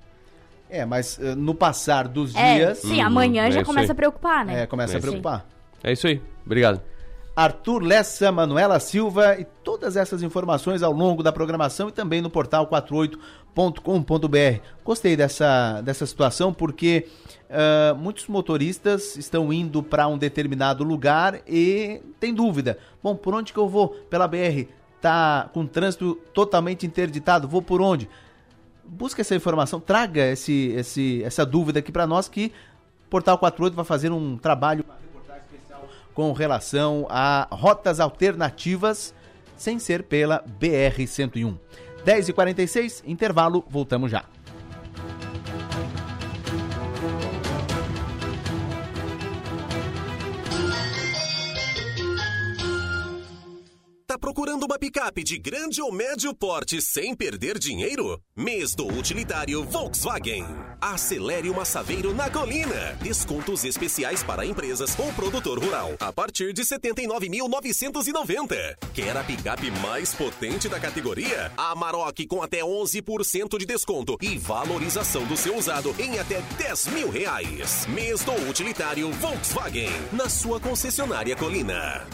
[0.69, 2.79] É, mas uh, no passar dos é, dias.
[2.79, 4.63] Sim, uhum, amanhã já começa a preocupar, né?
[4.63, 5.45] É, começa é a preocupar.
[5.83, 6.21] É isso aí.
[6.45, 6.81] Obrigado.
[7.37, 12.31] Arthur Lessa, Manuela Silva e todas essas informações ao longo da programação e também no
[12.31, 14.61] portal 48.com.br.
[14.83, 17.07] Gostei dessa, dessa situação porque
[17.43, 22.79] uh, muitos motoristas estão indo para um determinado lugar e tem dúvida.
[23.03, 23.89] Bom, por onde que eu vou?
[23.89, 24.65] Pela BR?
[24.99, 28.09] Tá com trânsito totalmente interditado, vou por onde?
[28.83, 32.51] Busque essa informação, traga esse, esse, essa dúvida aqui para nós que
[33.05, 34.83] o Portal 48 vai fazer um trabalho
[36.17, 39.13] com relação a rotas alternativas
[39.55, 41.55] sem ser pela BR-101.
[42.03, 44.25] 10h46, intervalo, voltamos já.
[55.07, 58.19] Picape de grande ou médio porte sem perder dinheiro?
[58.35, 60.43] Mês do utilitário Volkswagen.
[60.81, 62.97] Acelere uma Saveiro na colina.
[63.01, 68.75] Descontos especiais para empresas ou produtor rural a partir de 79.990.
[68.93, 71.53] Quer a picape mais potente da categoria?
[71.55, 76.87] A Amarok com até 11% de desconto e valorização do seu usado em até 10
[76.87, 77.87] mil reais.
[77.87, 82.05] Mês do utilitário Volkswagen na sua concessionária Colina.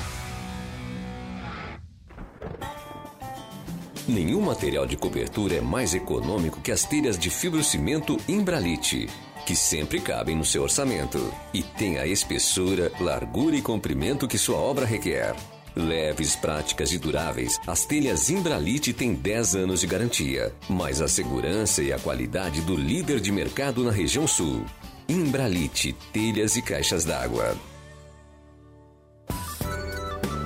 [4.08, 9.08] Nenhum material de cobertura é mais econômico que as telhas de fibrocimento Imbralite,
[9.46, 14.58] que sempre cabem no seu orçamento e tem a espessura, largura e comprimento que sua
[14.58, 15.34] obra requer.
[15.74, 21.82] Leves, práticas e duráveis, as telhas Imbralite têm 10 anos de garantia, mais a segurança
[21.82, 24.66] e a qualidade do líder de mercado na região sul.
[25.08, 27.56] Imbralite, telhas e caixas d'água.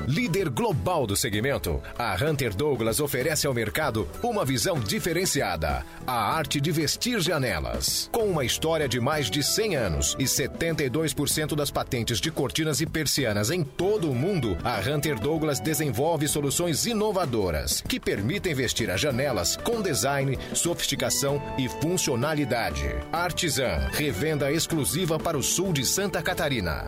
[0.08, 6.62] Líder global do segmento, a Hunter Douglas oferece ao mercado uma visão diferenciada: a arte
[6.62, 8.10] de vestir janelas.
[8.10, 12.86] Com uma história de mais de 100 anos e 72% das patentes de cortinas e
[12.86, 19.02] persianas em todo o mundo, a Hunter Douglas desenvolve soluções inovadoras que permitem vestir as
[19.02, 22.96] janelas com design, sofisticação e funcionalidade.
[23.12, 26.88] Artisan, revenda exclusiva para o sul de Santa Catarina.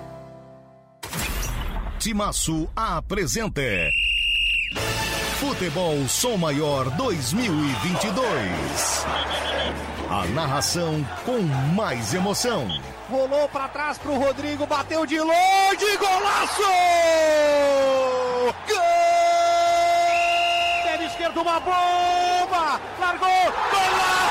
[2.01, 3.61] Timaço apresenta
[5.39, 9.05] Futebol Som Maior 2022.
[10.09, 11.39] A narração com
[11.75, 12.67] mais emoção.
[13.07, 16.63] Rolou para trás pro Rodrigo, bateu de longe, golaço!
[18.67, 18.77] Gol!
[20.83, 22.81] Pé esquerdo, uma bomba!
[22.99, 24.30] Largou, golaço!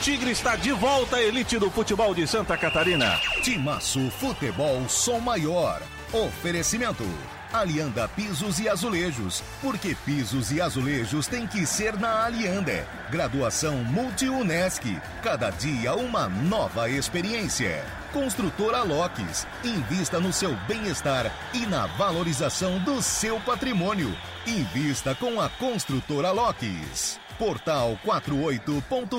[0.00, 3.20] Tigre está de volta à elite do futebol de Santa Catarina.
[3.42, 5.82] Timaço Futebol Som Maior.
[6.10, 7.04] Oferecimento.
[7.52, 9.42] Alianda Pisos e Azulejos.
[9.60, 12.88] Porque pisos e azulejos tem que ser na Alianda.
[13.10, 14.98] Graduação Multi-UNESC.
[15.22, 17.84] Cada dia uma nova experiência.
[18.10, 19.46] Construtora Locks.
[19.62, 24.16] Invista no seu bem-estar e na valorização do seu patrimônio.
[24.46, 27.20] Invista com a Construtora Locks.
[27.40, 29.16] Portal 48.com.br.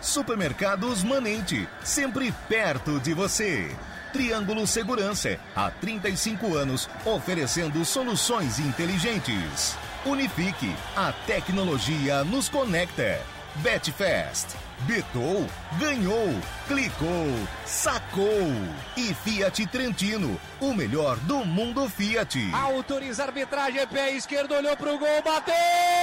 [0.00, 3.70] Supermercados Manente, sempre perto de você.
[4.12, 9.78] Triângulo Segurança, há 35 anos, oferecendo soluções inteligentes.
[10.04, 13.20] Unifique, a tecnologia nos conecta.
[13.56, 14.48] Betfest,
[14.80, 15.46] betou,
[15.78, 16.34] ganhou,
[16.66, 17.28] clicou,
[17.64, 18.50] sacou.
[18.96, 22.50] E Fiat Trentino, o melhor do mundo Fiat.
[22.52, 25.95] Autoriza a arbitragem, pé esquerdo, olhou pro gol, bateu!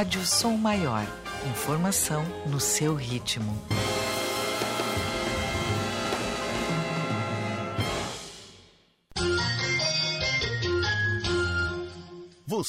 [0.00, 1.06] Rádio Som Maior.
[1.46, 3.69] Informação no seu ritmo.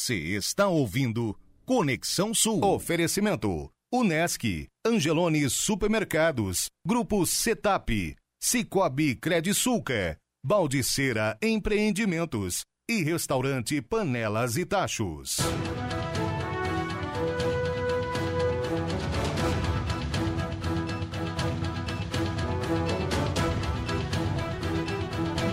[0.01, 2.65] Você está ouvindo Conexão Sul.
[2.65, 3.69] Oferecimento.
[3.93, 15.37] Unesc, Angelone Supermercados, Grupo Setap, Cicobi Credisulca, Baldiceira Empreendimentos e Restaurante Panelas e Tachos.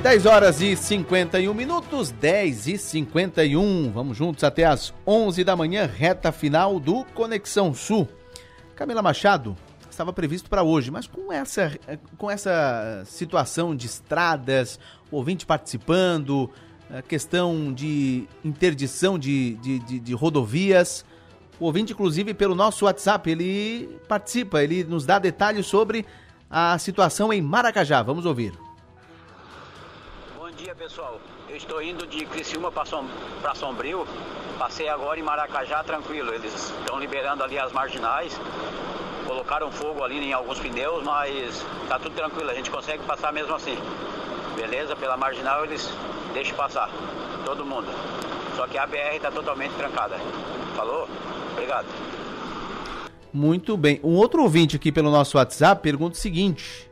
[0.03, 3.91] 10 horas e 51 minutos, 10 e 51.
[3.91, 8.09] Vamos juntos até as 11 da manhã, reta final do Conexão Sul.
[8.77, 9.57] Camila Machado
[9.91, 11.77] estava previsto para hoje, mas com essa,
[12.17, 14.79] com essa situação de estradas,
[15.11, 16.49] ouvinte participando,
[16.89, 21.05] a questão de interdição de, de, de, de rodovias.
[21.59, 26.07] O ouvinte, inclusive, pelo nosso WhatsApp, ele participa, ele nos dá detalhes sobre
[26.49, 28.01] a situação em Maracajá.
[28.01, 28.68] Vamos ouvir
[30.79, 33.05] pessoal, eu estou indo de Criciúma para Som,
[33.57, 34.07] Sombrio,
[34.61, 38.41] passei agora em Maracajá tranquilo, eles estão liberando ali as marginais,
[39.27, 43.57] colocaram fogo ali em alguns pneus, mas tá tudo tranquilo, a gente consegue passar mesmo
[43.57, 43.77] assim.
[44.55, 44.95] Beleza?
[44.95, 45.91] Pela marginal eles
[46.33, 46.89] deixam passar,
[47.45, 47.89] todo mundo.
[48.55, 50.17] Só que a BR está totalmente trancada.
[50.77, 51.09] Falou?
[51.53, 51.87] Obrigado.
[53.33, 54.01] Muito bem.
[54.05, 56.88] Um outro ouvinte aqui pelo nosso WhatsApp pergunta o seguinte: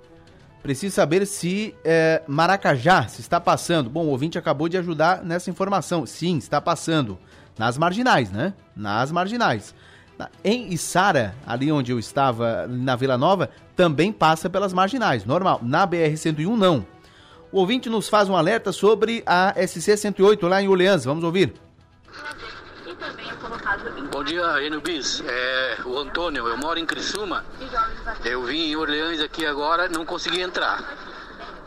[0.66, 3.88] Preciso saber se é, Maracajá se está passando.
[3.88, 6.04] Bom, o ouvinte acabou de ajudar nessa informação.
[6.04, 7.16] Sim, está passando.
[7.56, 8.52] Nas marginais, né?
[8.74, 9.72] Nas marginais.
[10.42, 15.60] Em Içara, ali onde eu estava, na Vila Nova, também passa pelas marginais, normal.
[15.62, 16.84] Na BR-101, não.
[17.52, 21.04] O ouvinte nos faz um alerta sobre a SC-108 lá em Orleans.
[21.04, 21.54] Vamos ouvir.
[24.16, 25.22] Bom dia, Enio Bis.
[25.26, 27.44] É o Antônio, eu moro em Criciúma.
[28.24, 30.82] Eu vim em Orleans aqui agora, não consegui entrar.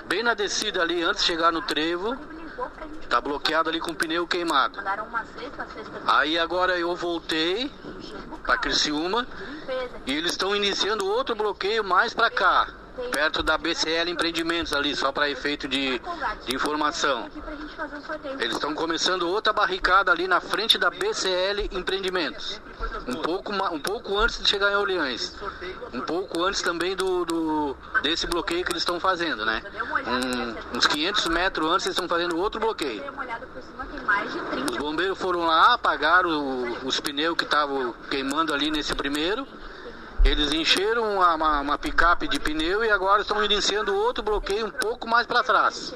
[0.07, 2.17] Bem na descida ali, antes de chegar no trevo,
[3.07, 4.79] tá bloqueado ali com o pneu queimado.
[6.07, 7.71] Aí agora eu voltei
[8.43, 9.27] para Criciúma
[10.07, 12.78] e eles estão iniciando outro bloqueio mais para cá
[13.11, 15.99] perto da BCL Empreendimentos ali, só para efeito de,
[16.45, 17.29] de, informação.
[18.39, 22.61] Eles estão começando outra barricada ali na frente da BCL Empreendimentos.
[23.07, 25.35] Um pouco, um pouco antes de chegar em Orleans.
[25.93, 29.61] Um pouco antes também do, do desse bloqueio que eles estão fazendo, né?
[30.07, 33.03] Um, uns 500 metros antes eles estão fazendo outro bloqueio.
[34.71, 39.47] Os bombeiros foram lá, apagaram os pneus que estavam queimando ali nesse primeiro
[40.23, 44.71] eles encheram uma, uma, uma picape de pneu e agora estão iniciando outro bloqueio um
[44.71, 45.93] pouco mais para trás.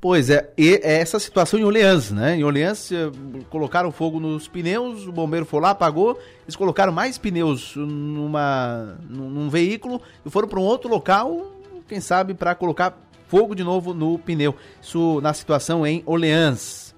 [0.00, 2.36] Pois é, e é essa situação em Orleans, né?
[2.36, 3.10] Em Orleans eh,
[3.50, 9.50] colocaram fogo nos pneus, o bombeiro foi lá, apagou, eles colocaram mais pneus numa, num
[9.50, 11.52] veículo e foram para um outro local,
[11.86, 12.96] quem sabe para colocar
[13.26, 14.56] fogo de novo no pneu.
[14.80, 16.94] Isso na situação em Orleans.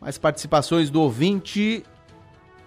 [0.00, 1.84] Mais participações do ouvinte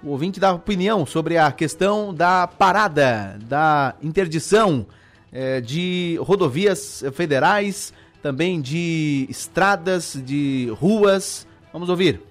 [0.04, 4.86] o ouvinte dá opinião sobre a questão da parada, da interdição
[5.32, 11.48] é, de rodovias federais, também de estradas, de ruas.
[11.74, 12.22] Vamos ouvir.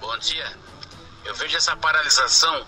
[0.00, 0.52] Bom dia.
[1.24, 2.64] Eu vejo essa paralisação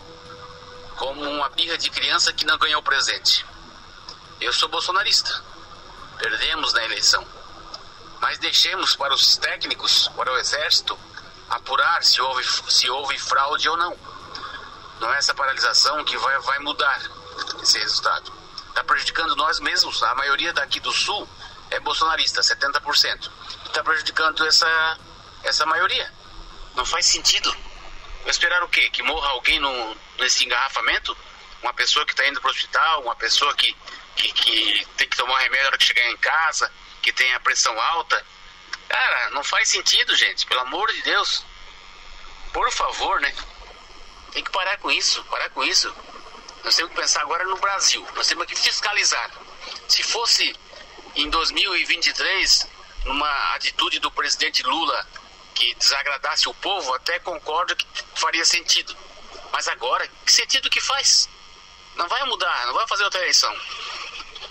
[0.97, 3.47] como uma birra de criança que não ganhou presente.
[4.41, 5.31] Eu sou bolsonarista.
[6.19, 7.25] Perdemos na eleição.
[8.21, 10.99] Mas deixemos para os técnicos, para o exército,
[11.51, 13.97] apurar se houve, se houve fraude ou não.
[15.01, 17.01] Não é essa paralisação que vai, vai mudar
[17.63, 18.33] esse resultado.
[18.69, 20.03] Está prejudicando nós mesmos.
[20.03, 21.29] A maioria daqui do Sul
[21.71, 23.31] é bolsonarista, 70%.
[23.67, 24.99] Está prejudicando essa,
[25.45, 26.13] essa maioria.
[26.75, 27.51] Não faz sentido.
[28.23, 28.91] Vai esperar o quê?
[28.91, 31.17] Que morra alguém no, nesse engarrafamento?
[31.63, 33.75] Uma pessoa que está indo para o hospital, uma pessoa que,
[34.17, 36.71] que, que tem que tomar remédio na hora que chegar em casa,
[37.03, 38.25] que tem a pressão alta
[39.39, 40.47] não faz sentido, gente.
[40.47, 41.45] Pelo amor de Deus.
[42.53, 43.33] Por favor, né?
[44.33, 45.95] Tem que parar com isso, parar com isso.
[46.65, 48.05] Nós temos que pensar agora no Brasil.
[48.17, 49.31] Nós temos que fiscalizar.
[49.87, 50.57] Se fosse
[51.15, 52.67] em 2023,
[53.05, 55.07] numa atitude do presidente Lula
[55.55, 57.87] que desagradasse o povo, até concordo que
[58.17, 58.97] faria sentido.
[59.53, 61.29] Mas agora, que sentido que faz?
[61.95, 63.57] Não vai mudar, não vai fazer outra eleição.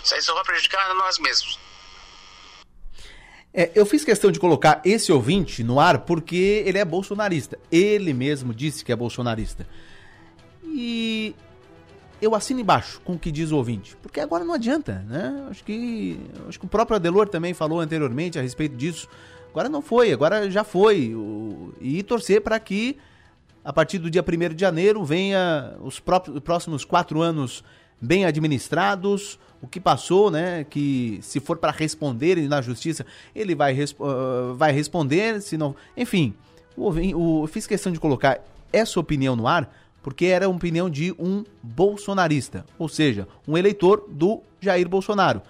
[0.02, 1.58] Isso aí só vai prejudicar nós mesmos.
[3.52, 7.58] É, eu fiz questão de colocar esse ouvinte no ar porque ele é bolsonarista.
[7.72, 9.66] Ele mesmo disse que é bolsonarista.
[10.64, 11.34] E
[12.20, 13.96] eu assino embaixo com o que diz o ouvinte.
[14.02, 15.46] Porque agora não adianta, né?
[15.50, 19.08] Acho que, acho que o próprio Adelor também falou anteriormente a respeito disso.
[19.50, 21.14] Agora não foi, agora já foi.
[21.80, 22.98] E torcer para que,
[23.64, 27.64] a partir do dia 1 de janeiro, venha os próprios, próximos quatro anos
[28.00, 30.64] bem administrados, o que passou, né?
[30.64, 33.04] Que se for para responder na justiça,
[33.34, 35.74] ele vai, uh, vai responder, se não.
[35.96, 36.34] Enfim,
[36.76, 38.40] o, o, fiz questão de colocar
[38.72, 39.70] essa opinião no ar
[40.02, 45.42] porque era a opinião de um bolsonarista, ou seja, um eleitor do Jair Bolsonaro,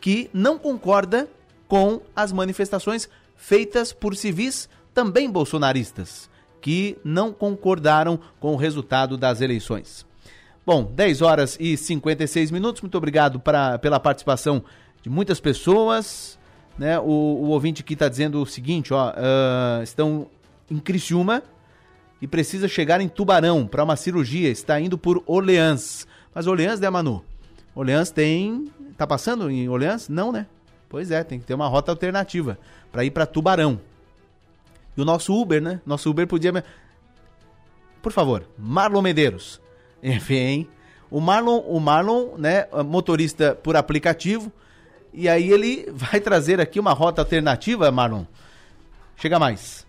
[0.00, 1.28] que não concorda
[1.66, 9.40] com as manifestações feitas por civis também bolsonaristas, que não concordaram com o resultado das
[9.40, 10.06] eleições.
[10.66, 12.80] Bom, 10 horas e 56 minutos.
[12.80, 14.64] Muito obrigado pra, pela participação
[15.02, 16.38] de muitas pessoas.
[16.78, 16.98] Né?
[16.98, 20.26] O, o ouvinte aqui está dizendo o seguinte: ó, uh, estão
[20.70, 21.42] em Criciúma
[22.20, 24.48] e precisa chegar em Tubarão para uma cirurgia.
[24.48, 26.06] Está indo por Orleans.
[26.34, 27.22] Mas Orleans, né, Manu?
[27.74, 28.70] Orleans tem.
[28.96, 30.08] Tá passando em Orleans?
[30.08, 30.46] Não, né?
[30.88, 32.58] Pois é, tem que ter uma rota alternativa
[32.90, 33.78] para ir para Tubarão.
[34.96, 35.80] E o nosso Uber, né?
[35.84, 36.64] Nosso Uber podia.
[38.00, 39.60] Por favor, Marlon Medeiros.
[40.12, 40.68] Enfim,
[41.10, 44.52] o Marlon, o Marlon, né, motorista por aplicativo,
[45.14, 48.24] e aí ele vai trazer aqui uma rota alternativa, Marlon.
[49.16, 49.86] Chega mais.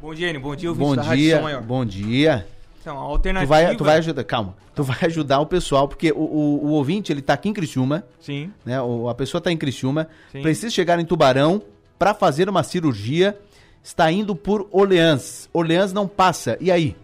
[0.00, 0.40] Bom dia, Enio.
[0.42, 2.46] Bom dia, Bom dia, bom dia.
[2.80, 3.46] Então, a alternativa...
[3.46, 6.68] Tu vai, tu vai ajudar, calma, tu vai ajudar o pessoal, porque o, o, o
[6.72, 8.04] ouvinte, ele tá aqui em Criciúma.
[8.20, 8.52] Sim.
[8.66, 10.42] Né, o, a pessoa tá em Criciúma, Sim.
[10.42, 11.62] precisa chegar em Tubarão
[11.98, 13.38] para fazer uma cirurgia,
[13.82, 15.48] está indo por Orleans.
[15.52, 16.94] Orleans não passa, e aí?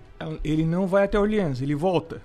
[0.43, 2.21] Ele não vai até Orleans, ele volta.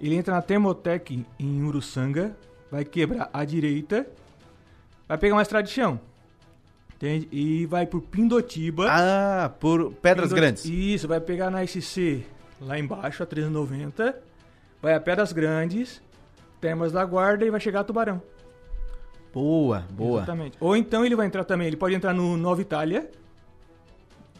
[0.00, 2.36] Ele entra na Termotec em Uruçanga,
[2.70, 4.06] vai quebrar à direita,
[5.08, 6.00] vai pegar uma estrada de chão.
[6.94, 7.28] Entende?
[7.30, 8.86] E vai por Pindotiba.
[8.90, 10.64] Ah, por Pedras Pindot- Grandes.
[10.64, 12.24] Isso, vai pegar na SC
[12.60, 14.20] lá embaixo, a 390.
[14.82, 16.02] Vai a Pedras Grandes,
[16.60, 18.20] Termas da Guarda e vai chegar a Tubarão.
[19.32, 20.18] Boa, boa.
[20.18, 20.56] Exatamente.
[20.60, 23.08] Ou então ele vai entrar também, ele pode entrar no Nova Itália.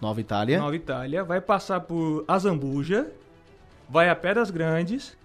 [0.00, 0.58] Nova Itália.
[0.58, 3.10] Nova Itália, vai passar por Azambuja,
[3.88, 5.16] vai a Pedras Grandes,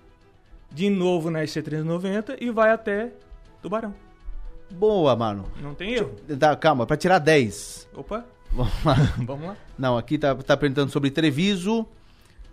[0.73, 3.11] de novo na SC390 e vai até
[3.61, 3.93] Tubarão.
[4.71, 5.43] Boa, Marlon.
[5.61, 6.11] Não tem erro.
[6.39, 7.87] Tá, calma, para tirar 10.
[7.95, 8.25] Opa.
[8.51, 8.95] Vamos lá.
[9.25, 9.55] Vamos lá.
[9.77, 11.85] Não, aqui tá, tá perguntando sobre Treviso.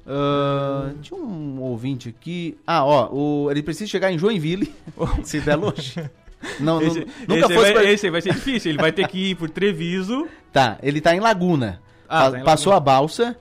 [0.07, 2.59] Ah, Tinha um ouvinte aqui.
[2.67, 4.73] Ah, ó, o, ele precisa chegar em Joinville.
[5.25, 5.95] Se der longe.
[6.59, 7.57] Não, esse, nu- nunca esse fosse.
[7.57, 10.27] vai, pra- esse aí vai ser difícil, ele vai ter que ir por Treviso.
[10.53, 11.81] Tá, ele tá em Laguna.
[12.09, 13.37] Ah, Pa- tá em Passou a balsa.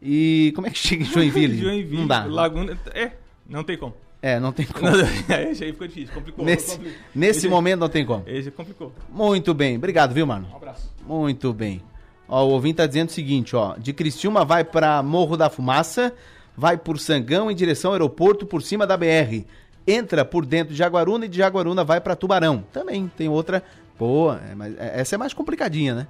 [0.00, 1.58] E como é que chega em Joinville?
[1.60, 2.24] Joinville, Não dá.
[2.24, 2.78] Laguna.
[2.94, 3.12] É,
[3.50, 3.94] não tem como.
[4.22, 4.86] É, não tem como.
[4.88, 6.44] esse aí ficou difícil, complicou.
[6.44, 6.98] Nesse, complicou.
[7.14, 8.22] nesse Esse- momento não tem como.
[8.26, 8.92] Esse complicou.
[9.10, 10.46] Muito bem, obrigado, viu, mano?
[10.52, 10.90] Um abraço.
[11.06, 11.82] Muito bem.
[12.28, 13.76] Ó, o ouvinte tá dizendo o seguinte, ó.
[13.76, 16.12] De Criciúma vai para Morro da Fumaça,
[16.56, 19.44] vai por Sangão em direção ao aeroporto por cima da BR.
[19.86, 22.62] Entra por dentro de Jaguaruna e de Jaguaruna vai para Tubarão.
[22.72, 23.62] Também tem outra.
[23.98, 26.06] Pô, é, mas é- essa é mais complicadinha, né?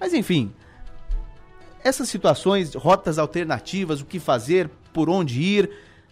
[0.00, 0.50] Mas enfim.
[1.84, 5.70] Essas situações, rotas alternativas, o que fazer, por onde ir.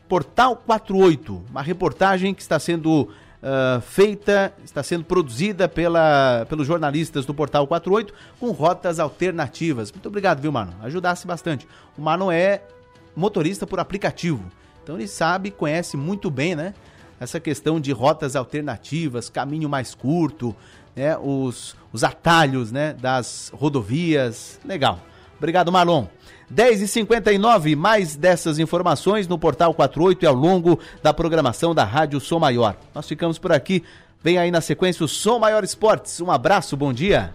[0.08, 3.08] Portal 48, uma reportagem que está sendo
[3.42, 9.92] ah, feita, está sendo produzida pela, pelos jornalistas do Portal 48 com rotas alternativas.
[9.92, 10.74] Muito obrigado, viu, Marlon?
[10.82, 11.66] Ajudasse bastante.
[11.96, 12.62] O Marlon é
[13.14, 14.44] motorista por aplicativo,
[14.82, 16.74] então ele sabe, conhece muito bem, né?
[17.20, 20.54] Essa questão de rotas alternativas, caminho mais curto,
[20.94, 21.16] né?
[21.16, 22.92] Os, os atalhos, né?
[22.94, 24.58] Das rodovias.
[24.64, 25.00] Legal.
[25.36, 26.06] Obrigado, Marlon.
[26.54, 32.38] 10h59, mais dessas informações no Portal 48 e ao longo da programação da Rádio Som
[32.38, 32.76] Maior.
[32.94, 33.82] Nós ficamos por aqui.
[34.22, 36.20] Vem aí na sequência o Som Maior Esportes.
[36.20, 37.34] Um abraço, bom dia.